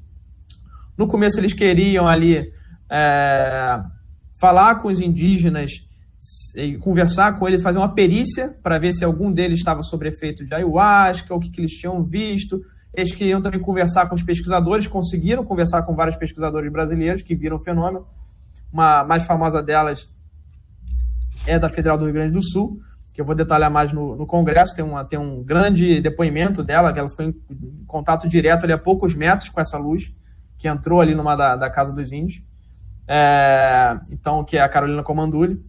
[0.98, 2.50] No começo, eles queriam ali
[2.90, 3.80] é,
[4.44, 5.72] falar com os indígenas,
[6.82, 10.52] conversar com eles, fazer uma perícia para ver se algum deles estava sob efeito de
[10.52, 12.60] ayahuasca, o que, que eles tinham visto.
[12.92, 17.56] Eles queriam também conversar com os pesquisadores, conseguiram conversar com vários pesquisadores brasileiros que viram
[17.56, 18.06] o fenômeno.
[18.70, 20.10] Uma mais famosa delas
[21.46, 22.78] é da Federal do Rio Grande do Sul
[23.14, 26.92] que eu vou detalhar mais no, no Congresso, tem, uma, tem um grande depoimento dela,
[26.92, 30.12] que ela foi em contato direto ali a poucos metros com essa luz,
[30.58, 32.42] que entrou ali numa da, da Casa dos Índios,
[33.06, 35.60] é, então, que é a Carolina Comanduli,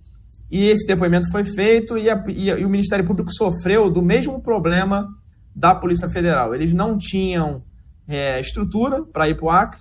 [0.49, 4.41] e esse depoimento foi feito e, a, e, e o Ministério Público sofreu do mesmo
[4.41, 5.07] problema
[5.55, 6.53] da Polícia Federal.
[6.53, 7.63] Eles não tinham
[8.07, 9.79] é, estrutura para ir para o Acre,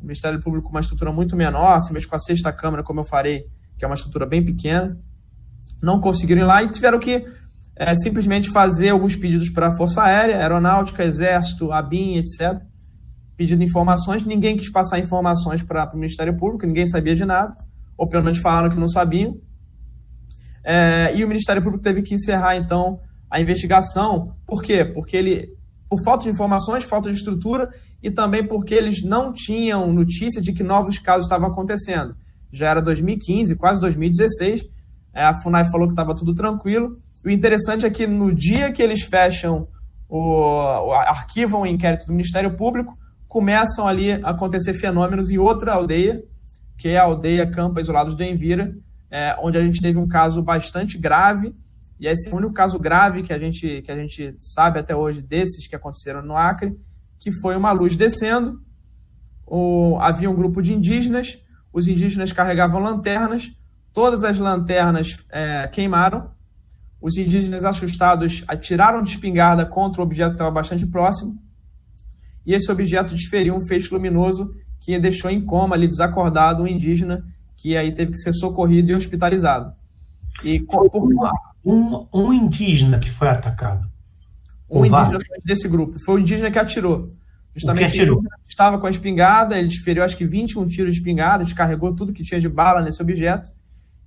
[0.00, 3.04] o Ministério Público uma estrutura muito menor, assim mesmo com a sexta Câmara, como eu
[3.04, 3.44] farei,
[3.76, 4.98] que é uma estrutura bem pequena,
[5.82, 7.24] não conseguiram ir lá e tiveram que
[7.76, 12.62] é, simplesmente fazer alguns pedidos para a Força Aérea, Aeronáutica, Exército, ABIN, etc.
[13.40, 17.56] Pedindo informações, ninguém quis passar informações para o Ministério Público, ninguém sabia de nada,
[17.96, 19.34] ou pelo menos falaram que não sabiam.
[20.62, 24.36] É, e o Ministério Público teve que encerrar, então, a investigação.
[24.46, 24.84] Por quê?
[24.84, 25.56] Porque ele,
[25.88, 27.70] por falta de informações, falta de estrutura
[28.02, 32.14] e também porque eles não tinham notícia de que novos casos estavam acontecendo.
[32.52, 34.66] Já era 2015, quase 2016,
[35.14, 36.98] é, a FUNAI falou que estava tudo tranquilo.
[37.24, 39.66] O interessante é que no dia que eles fecham
[40.10, 43.00] o, o arquivam o inquérito do Ministério Público,
[43.30, 46.22] começam ali a acontecer fenômenos em outra aldeia,
[46.76, 48.76] que é a aldeia Campa Isolados do Envira,
[49.10, 51.54] é, onde a gente teve um caso bastante grave,
[51.98, 54.94] e esse é o único caso grave que a gente, que a gente sabe até
[54.94, 56.76] hoje desses que aconteceram no Acre,
[57.18, 58.60] que foi uma luz descendo,
[59.46, 61.40] o, havia um grupo de indígenas,
[61.72, 63.52] os indígenas carregavam lanternas,
[63.92, 66.30] Todas as lanternas é, queimaram.
[67.00, 71.42] Os indígenas assustados atiraram de espingarda contra o objeto que estava bastante próximo.
[72.46, 77.24] E esse objeto desferiu um feixe luminoso que deixou em coma ali desacordado um indígena
[77.56, 79.72] que aí teve que ser socorrido e hospitalizado.
[80.42, 80.90] E por
[81.64, 83.86] um, um indígena que foi atacado.
[84.68, 85.98] Um indígena desse grupo.
[86.04, 87.12] Foi o indígena que atirou.
[87.54, 88.22] Justamente que atirou.
[88.48, 92.22] estava com a espingarda, ele desferiu acho que 21 tiros de espingarda, descarregou tudo que
[92.22, 93.50] tinha de bala nesse objeto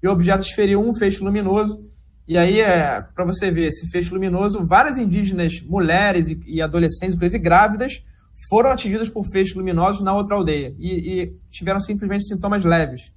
[0.01, 1.85] e o objeto desferiu um feixe luminoso.
[2.27, 7.15] E aí, é, para você ver, esse feixe luminoso, várias indígenas, mulheres e, e adolescentes,
[7.15, 8.01] inclusive grávidas,
[8.49, 13.11] foram atingidas por feixes luminosos na outra aldeia e, e, tiveram simplesmente sintomas leves.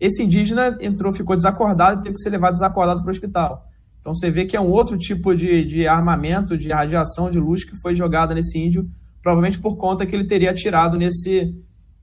[0.00, 3.66] Esse indígena entrou, ficou desacordado e teve que ser levado desacordado para o hospital.
[4.00, 7.64] Então você vê que é um outro tipo de, de armamento, de radiação, de luz
[7.64, 8.88] que foi jogada nesse índio,
[9.22, 11.54] provavelmente por conta que ele teria atirado nesse,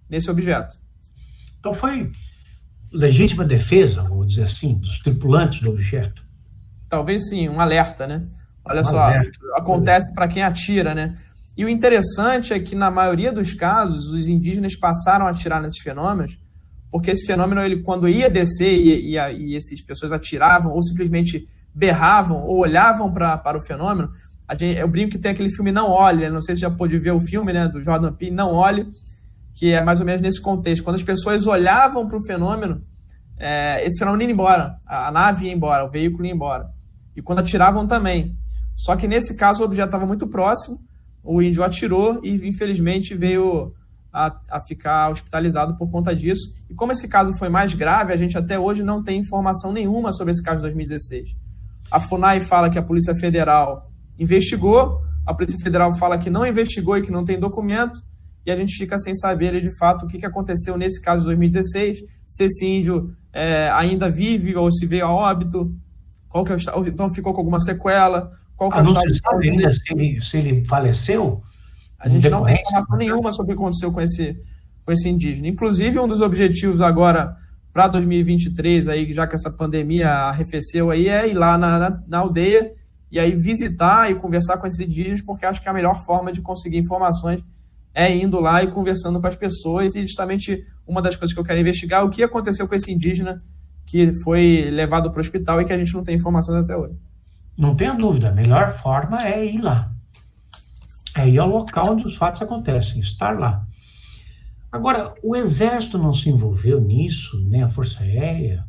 [0.10, 0.78] nesse objeto.
[1.60, 2.12] Então foi
[2.92, 6.24] legítima defesa, vou dizer assim, dos tripulantes do objeto?
[6.90, 8.28] Talvez sim, um alerta, né?
[8.64, 9.38] Olha um só, alerta.
[9.56, 11.18] acontece para quem atira, né?
[11.58, 15.80] E o interessante é que, na maioria dos casos, os indígenas passaram a atirar nesses
[15.80, 16.38] fenômenos,
[16.92, 21.48] porque esse fenômeno, ele, quando ia descer e, e, e essas pessoas atiravam, ou simplesmente
[21.74, 24.10] berravam, ou olhavam pra, para o fenômeno,
[24.48, 27.00] a gente, eu brinco que tem aquele filme Não Olhe, não sei se já pôde
[27.00, 28.88] ver o filme né, do Jordan Peele, Não Olhe,
[29.56, 30.84] que é mais ou menos nesse contexto.
[30.84, 32.84] Quando as pessoas olhavam para o fenômeno,
[33.38, 36.70] é, esse fenômeno ia embora, a, a nave ia embora, o veículo ia embora.
[37.16, 38.38] E quando atiravam também.
[38.76, 40.80] Só que nesse caso o objeto estava muito próximo,
[41.26, 43.74] o índio atirou e infelizmente veio
[44.14, 46.54] a, a, ficar hospitalizado por conta disso.
[46.70, 50.14] E como esse caso foi mais grave, a gente até hoje não tem informação nenhuma
[50.14, 51.36] sobre esse caso de 2016.
[51.92, 56.98] A FUNAI fala que a Polícia Federal investigou, a Polícia Federal fala que não investigou
[56.98, 58.00] e que não tem documento,
[58.46, 62.04] e a gente fica sem saber de fato o que aconteceu nesse caso de 2016,
[62.26, 65.76] se esse índio é, ainda vive ou se veio a óbito,
[66.30, 69.16] qual que é o, então ficou com alguma sequela, qual que é ah, não se
[69.16, 71.42] sabe ainda se ele, se ele faleceu?
[72.00, 74.38] A gente não tem informação nenhuma sobre o que aconteceu com esse,
[74.86, 75.48] com esse indígena.
[75.48, 77.36] Inclusive, um dos objetivos agora
[77.74, 82.18] para 2023, aí, já que essa pandemia arrefeceu aí, é ir lá na, na, na,
[82.20, 82.72] aldeia
[83.12, 86.42] e aí visitar e conversar com esses indígenas, porque acho que a melhor forma de
[86.42, 87.44] conseguir informações
[87.94, 89.96] é indo lá e conversando com as pessoas.
[89.96, 92.94] E justamente uma das coisas que eu quero investigar é o que aconteceu com esse
[92.94, 93.42] indígena
[93.86, 96.96] que foi levado para o hospital e que a gente não tem informações até hoje.
[97.58, 99.92] Não tenha dúvida, a melhor forma é ir lá.
[101.16, 103.66] É ir ao local onde os fatos acontecem, estar lá.
[104.72, 108.66] Agora, o Exército não se envolveu nisso, nem a Força Aérea?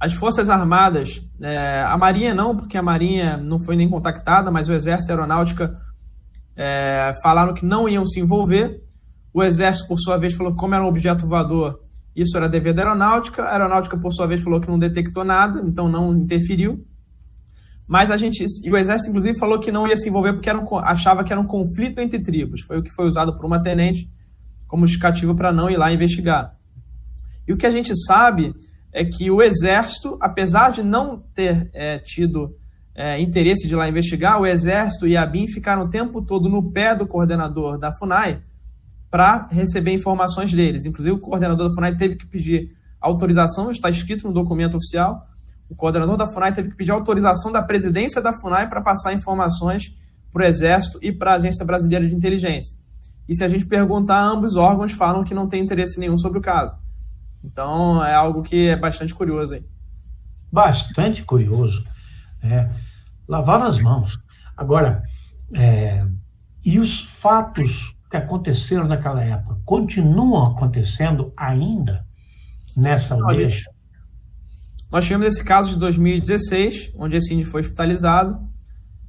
[0.00, 4.68] As Forças Armadas, é, a Marinha não, porque a Marinha não foi nem contactada, mas
[4.68, 5.78] o Exército e a Aeronáutica
[6.56, 8.82] é, falaram que não iam se envolver.
[9.32, 11.80] O Exército, por sua vez, falou que, como era um objeto voador,
[12.16, 13.42] isso era dever da Aeronáutica.
[13.42, 16.82] A Aeronáutica, por sua vez, falou que não detectou nada, então não interferiu.
[17.86, 20.58] Mas a gente, e o exército inclusive falou que não ia se envolver porque era
[20.58, 22.62] um, achava que era um conflito entre tribos.
[22.62, 24.10] Foi o que foi usado por uma tenente
[24.66, 26.56] como justificativa para não ir lá investigar.
[27.46, 28.54] E o que a gente sabe
[28.92, 32.56] é que o exército, apesar de não ter é, tido
[32.94, 36.48] é, interesse de ir lá investigar, o exército e a BIM ficaram o tempo todo
[36.48, 38.42] no pé do coordenador da FUNAI
[39.10, 40.84] para receber informações deles.
[40.84, 45.26] Inclusive, o coordenador da FUNAI teve que pedir autorização, está escrito no documento oficial,
[45.68, 49.94] o coordenador da FUNAI teve que pedir autorização da presidência da FUNAI para passar informações
[50.32, 52.78] para o Exército e para a Agência Brasileira de Inteligência.
[53.28, 56.42] E se a gente perguntar, ambos órgãos falam que não tem interesse nenhum sobre o
[56.42, 56.78] caso.
[57.42, 59.64] Então, é algo que é bastante curioso aí.
[60.52, 61.84] Bastante curioso.
[62.42, 62.68] É,
[63.26, 64.18] lavar as mãos.
[64.56, 65.02] Agora,
[65.54, 66.04] é,
[66.64, 72.06] e os fatos que aconteceram naquela época continuam acontecendo ainda
[72.76, 73.48] nessa lei?
[74.94, 78.38] Nós tivemos esse caso de 2016, onde esse índio foi hospitalizado.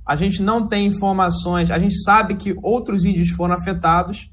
[0.03, 4.31] A gente não tem informações, a gente sabe que outros índios foram afetados.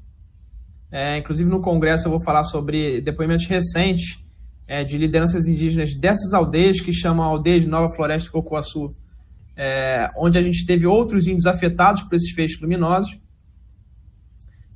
[0.91, 4.19] É, inclusive no Congresso eu vou falar sobre depoimentos recentes
[4.65, 8.95] é, de lideranças indígenas dessas aldeias, que chamam Aldeia de Nova Floresta Cocoaçu,
[9.55, 13.15] é, onde a gente teve outros índios afetados por esses feixes luminosos.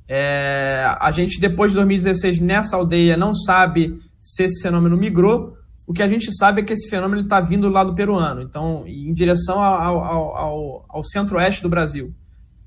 [0.06, 5.58] É, a gente, depois de 2016, nessa aldeia, não sabe se esse fenômeno migrou,
[5.88, 8.86] o que a gente sabe é que esse fenômeno está vindo do lado peruano, então
[8.86, 12.14] em direção ao, ao, ao, ao centro-oeste do Brasil.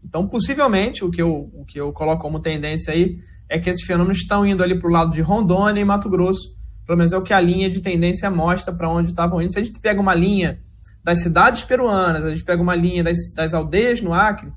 [0.03, 3.85] Então, possivelmente, o que, eu, o que eu coloco como tendência aí é que esses
[3.85, 6.55] fenômenos estão indo ali para o lado de Rondônia e Mato Grosso.
[6.83, 9.51] Pelo menos é o que a linha de tendência mostra para onde estavam indo.
[9.51, 10.59] Se a gente pega uma linha
[11.03, 14.51] das cidades peruanas, a gente pega uma linha das, das aldeias no Acre,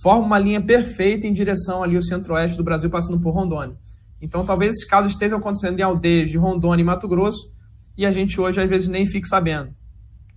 [0.00, 3.76] forma uma linha perfeita em direção ali ao centro-oeste do Brasil, passando por Rondônia.
[4.22, 7.52] Então, talvez esses casos estejam acontecendo em aldeias de Rondônia e Mato Grosso,
[7.96, 9.74] e a gente hoje às vezes nem fica sabendo.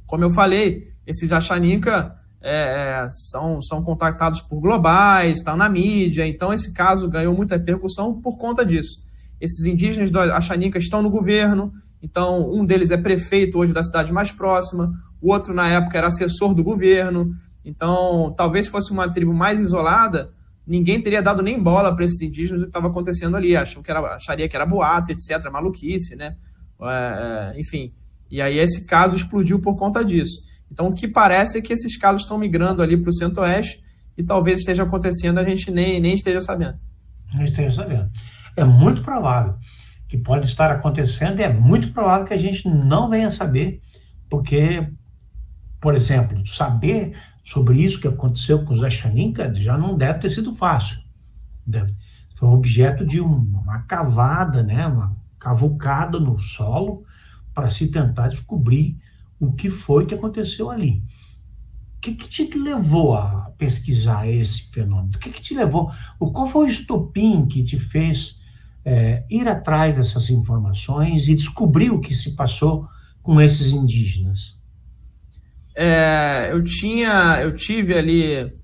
[0.06, 6.26] Como eu falei, esses Achaninca é, é, são, são contactados por globais, estão na mídia,
[6.26, 9.02] então esse caso ganhou muita repercussão por conta disso.
[9.40, 14.14] Esses indígenas do Achaninca estão no governo, então um deles é prefeito hoje da cidade
[14.14, 14.92] mais próxima,
[15.22, 17.32] o outro na época era assessor do governo,
[17.66, 20.32] então talvez fosse uma tribo mais isolada,
[20.66, 23.90] ninguém teria dado nem bola para esses indígenas o que estava acontecendo ali, acham que
[23.90, 26.36] era, acharia que era boato, etc., maluquice, né?
[26.82, 27.92] É, é, enfim.
[28.30, 30.42] E aí esse caso explodiu por conta disso.
[30.72, 33.82] Então o que parece é que esses casos estão migrando ali para o centro-oeste
[34.18, 36.78] e talvez esteja acontecendo a gente nem, nem esteja sabendo.
[37.34, 38.10] Não esteja sabendo.
[38.56, 39.56] É muito provável
[40.08, 43.82] que pode estar acontecendo e é muito provável que a gente não venha saber,
[44.30, 44.88] porque,
[45.82, 47.14] por exemplo, saber
[47.44, 50.98] sobre isso que aconteceu com os Achaninka já não deve ter sido fácil.
[51.66, 51.94] Deve,
[52.36, 57.04] foi objeto de uma cavada, né, uma cavucado no solo
[57.54, 58.98] para se tentar descobrir
[59.40, 61.04] o que foi que aconteceu ali.
[62.02, 65.12] que, que te levou a pesquisar esse fenômeno?
[65.16, 65.92] O que, que te levou?
[66.20, 68.40] Qual foi o estopim que te fez
[68.86, 72.88] é, ir atrás dessas informações e descobrir o que se passou
[73.22, 74.58] com esses indígenas?
[75.76, 78.56] É, eu tinha, eu tive ali.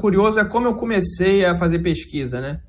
[0.00, 2.60] Curioso é como eu comecei a fazer pesquisa, né?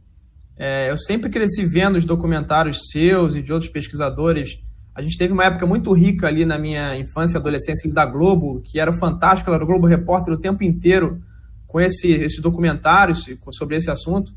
[0.58, 4.60] É, eu sempre cresci vendo os documentários seus e de outros pesquisadores
[4.95, 8.62] a gente teve uma época muito rica ali na minha infância e adolescência da Globo,
[8.62, 11.20] que era fantástico, ela era o Globo Repórter o tempo inteiro
[11.66, 14.32] com esse, esses documentários sobre esse assunto.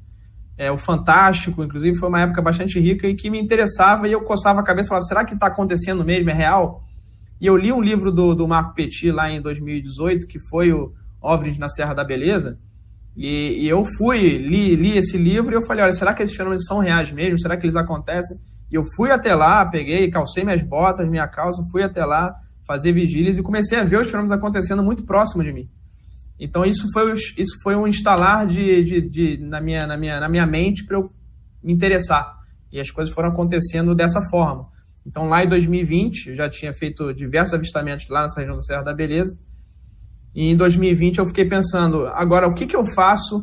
[0.57, 4.23] É, o Fantástico, inclusive, foi uma época bastante rica e que me interessava e eu
[4.23, 6.31] coçava a cabeça e falava, será que está acontecendo mesmo?
[6.31, 6.83] É real?
[7.39, 10.95] E eu li um livro do, do Marco Petit lá em 2018, que foi o
[11.21, 12.59] OVNIs na Serra da Beleza,
[13.17, 16.37] e, e eu fui, li, li esse livro e eu falei, olha, será que esses
[16.37, 17.39] fenômenos são reais mesmo?
[17.39, 18.37] Será que eles acontecem?
[18.71, 22.35] E eu fui até lá, peguei, calcei minhas botas, minha calça, fui até lá
[22.67, 25.71] fazer vigílias e comecei a ver os fenômenos acontecendo muito próximo de mim.
[26.39, 30.29] Então isso foi, isso foi um instalar de, de, de na, minha, na, minha, na
[30.29, 31.11] minha mente para eu
[31.63, 32.37] me interessar.
[32.71, 34.69] E as coisas foram acontecendo dessa forma.
[35.07, 38.83] Então lá em 2020, eu já tinha feito diversos avistamentos lá nessa região da Serra
[38.83, 39.39] da Beleza.
[40.37, 43.43] E em 2020 eu fiquei pensando, agora o que, que eu faço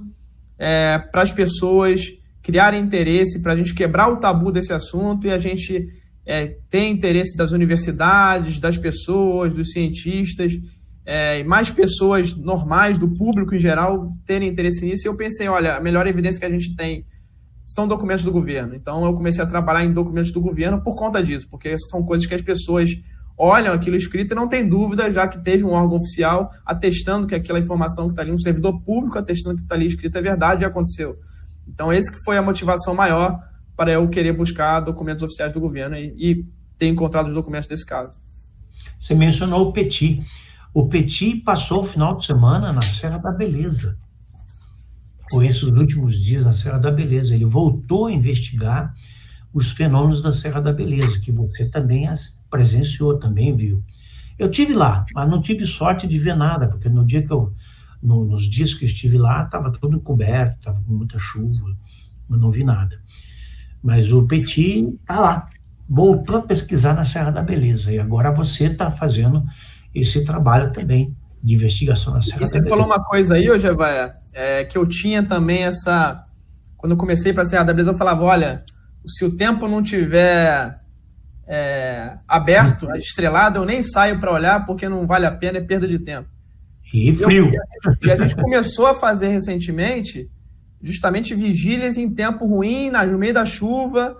[0.59, 2.01] é, para as pessoas
[2.43, 5.87] criar interesse, para a gente quebrar o tabu desse assunto e a gente
[6.23, 10.53] é, ter interesse das universidades, das pessoas, dos cientistas,
[11.03, 15.07] é, mais pessoas normais, do público em geral, terem interesse nisso.
[15.07, 17.05] E eu pensei, olha, a melhor evidência que a gente tem
[17.65, 18.75] são documentos do governo.
[18.75, 22.27] Então eu comecei a trabalhar em documentos do governo por conta disso, porque são coisas
[22.27, 22.91] que as pessoas
[23.37, 27.35] olham aquilo escrito e não tem dúvida, já que teve um órgão oficial atestando que
[27.35, 30.63] aquela informação que está ali, um servidor público atestando que está ali escrito é verdade
[30.63, 31.17] e aconteceu.
[31.67, 33.39] Então, esse que foi a motivação maior
[33.75, 36.45] para eu querer buscar documentos oficiais do governo e, e
[36.77, 38.19] ter encontrado os documentos desse caso.
[38.99, 40.23] Você mencionou o Petit.
[40.73, 43.97] O Petit passou o final de semana na Serra da Beleza.
[45.29, 47.33] Foi esses últimos dias na Serra da Beleza.
[47.33, 48.93] Ele voltou a investigar
[49.53, 52.07] os fenômenos da Serra da Beleza, que você também
[52.53, 53.83] presenciou, também viu.
[54.37, 57.51] Eu tive lá, mas não tive sorte de ver nada, porque no dia que eu
[58.01, 61.75] no, nos dias que estive lá, estava tudo coberto, estava com muita chuva,
[62.29, 63.01] eu não vi nada.
[63.81, 65.49] Mas o Petit está lá,
[65.89, 69.43] voltou a pesquisar na Serra da Beleza, e agora você está fazendo
[69.95, 72.63] esse trabalho também de investigação na Serra e da Beleza.
[72.63, 73.67] Você falou uma coisa aí, hoje
[74.33, 76.25] é, que eu tinha também essa.
[76.75, 78.63] Quando eu comecei para a Serra da Beleza, eu falava: olha,
[79.05, 80.82] se o tempo não tiver
[81.47, 85.87] é, aberto, estrelado, eu nem saio para olhar porque não vale a pena, é perda
[85.87, 86.29] de tempo.
[86.93, 87.51] E frio.
[88.01, 90.29] e a gente começou a fazer recentemente
[90.81, 94.17] justamente vigílias em tempo ruim, no meio da chuva,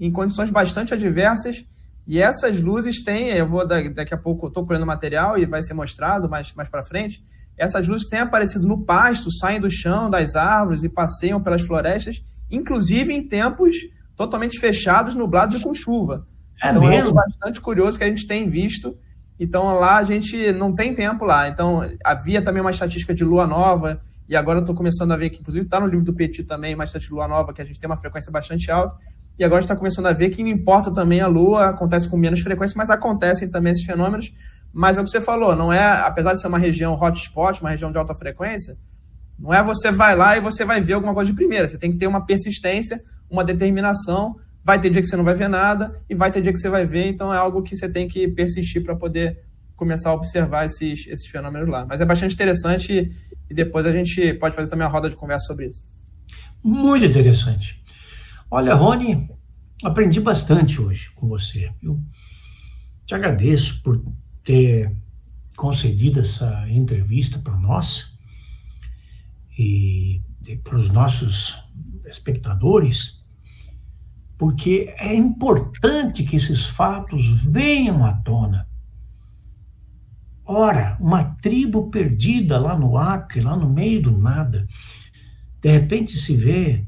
[0.00, 1.64] em condições bastante adversas.
[2.06, 5.74] E essas luzes têm, eu vou daqui a pouco, estou colhendo material e vai ser
[5.74, 7.22] mostrado mais, mais para frente.
[7.56, 12.22] Essas luzes têm aparecido no pasto, saem do chão, das árvores e passeiam pelas florestas,
[12.50, 13.76] inclusive em tempos
[14.14, 16.26] totalmente fechados, nublados e com chuva.
[16.62, 17.10] É então mesmo?
[17.10, 18.96] é bastante curioso que a gente tem visto
[19.38, 21.48] então lá a gente não tem tempo lá.
[21.48, 25.30] Então havia também uma estatística de lua nova, e agora eu estou começando a ver
[25.30, 27.64] que, inclusive está no livro do Petit também, uma estatística de lua nova, que a
[27.64, 28.96] gente tem uma frequência bastante alta.
[29.38, 32.08] E agora a gente está começando a ver que não importa também a lua, acontece
[32.08, 34.32] com menos frequência, mas acontecem também esses fenômenos.
[34.72, 37.70] Mas é o que você falou, não é, apesar de ser uma região hotspot, uma
[37.70, 38.76] região de alta frequência,
[39.38, 41.68] não é você vai lá e você vai ver alguma coisa de primeira.
[41.68, 44.36] Você tem que ter uma persistência, uma determinação
[44.66, 46.68] Vai ter dia que você não vai ver nada e vai ter dia que você
[46.68, 49.44] vai ver, então é algo que você tem que persistir para poder
[49.76, 51.86] começar a observar esses, esses fenômenos lá.
[51.86, 53.08] Mas é bastante interessante
[53.48, 55.84] e depois a gente pode fazer também uma roda de conversa sobre isso.
[56.64, 57.80] Muito interessante.
[58.50, 59.30] Olha, Rony,
[59.84, 61.70] aprendi bastante hoje com você.
[61.80, 62.00] Eu
[63.06, 64.04] te agradeço por
[64.42, 64.90] ter
[65.56, 68.18] concedido essa entrevista para nós
[69.56, 70.20] e
[70.64, 71.54] para os nossos
[72.04, 73.15] espectadores
[74.38, 78.66] porque é importante que esses fatos venham à tona.
[80.44, 84.66] Ora, uma tribo perdida lá no Acre, lá no meio do nada,
[85.60, 86.86] de repente se vê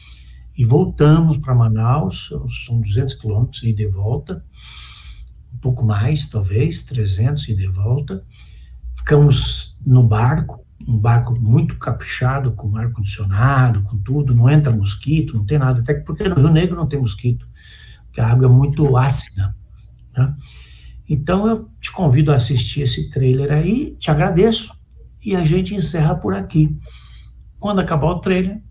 [0.58, 2.34] e voltamos para Manaus,
[2.66, 4.44] são 200 quilômetros e de volta,
[5.60, 8.24] pouco mais, talvez, 300 e de volta.
[8.96, 15.46] Ficamos no barco, um barco muito caprichado, com ar-condicionado, com tudo, não entra mosquito, não
[15.46, 17.48] tem nada, até porque no Rio Negro não tem mosquito,
[18.06, 19.56] porque a água é muito ácida.
[20.16, 20.36] Né?
[21.08, 24.74] Então eu te convido a assistir esse trailer aí, te agradeço,
[25.24, 26.78] e a gente encerra por aqui.
[27.60, 28.62] Quando acabar o trailer,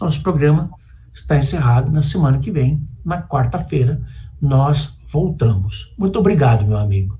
[0.00, 0.70] nosso programa
[1.14, 4.00] está encerrado na semana que vem, na quarta-feira,
[4.40, 5.94] nós voltamos.
[5.98, 7.18] Muito obrigado, meu amigo.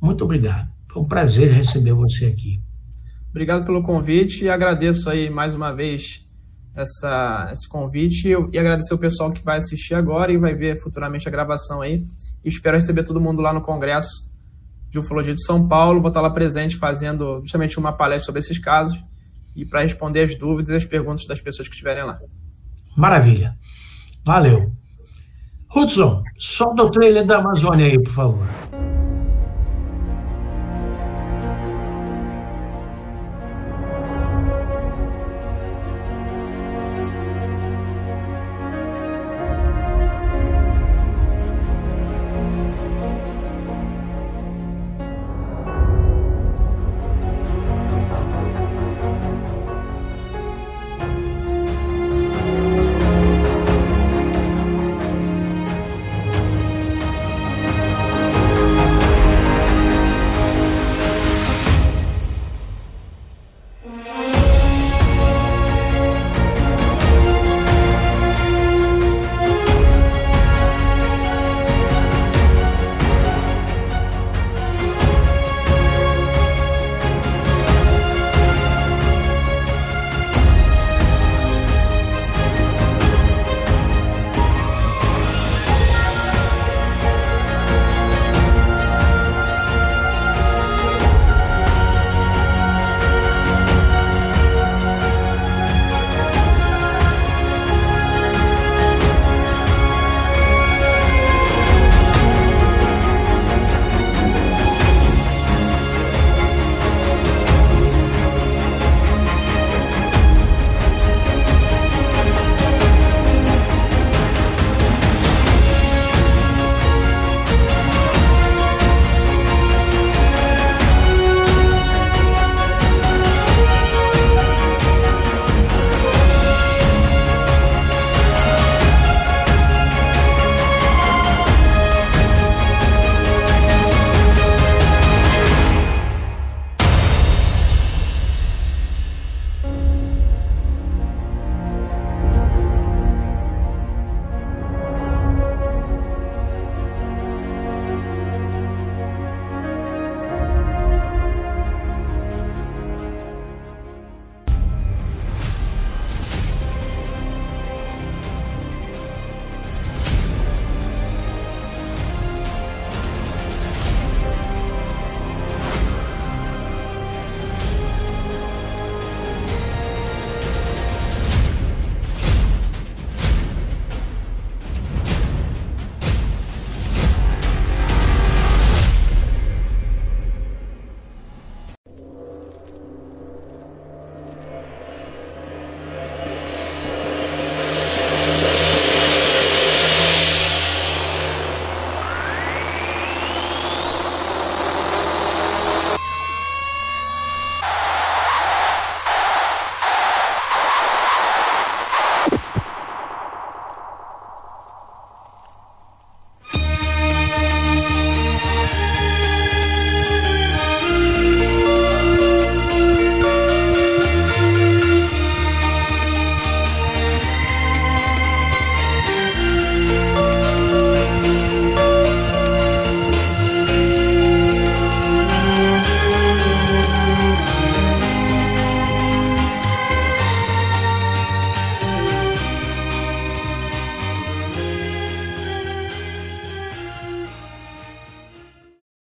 [0.00, 0.70] Muito obrigado.
[0.92, 2.60] Foi um prazer receber você aqui.
[3.30, 6.26] Obrigado pelo convite e agradeço aí mais uma vez
[6.74, 11.26] essa, esse convite e agradecer o pessoal que vai assistir agora e vai ver futuramente
[11.28, 12.04] a gravação aí.
[12.44, 14.28] E espero receber todo mundo lá no Congresso
[14.88, 16.00] de Ufologia de São Paulo.
[16.00, 19.02] Vou estar lá presente fazendo justamente uma palestra sobre esses casos
[19.54, 22.18] e para responder as dúvidas e as perguntas das pessoas que estiverem lá.
[22.96, 23.56] Maravilha.
[24.24, 24.79] Valeu.
[25.74, 28.89] Hudson, solta o trailer da Amazônia aí, por favor.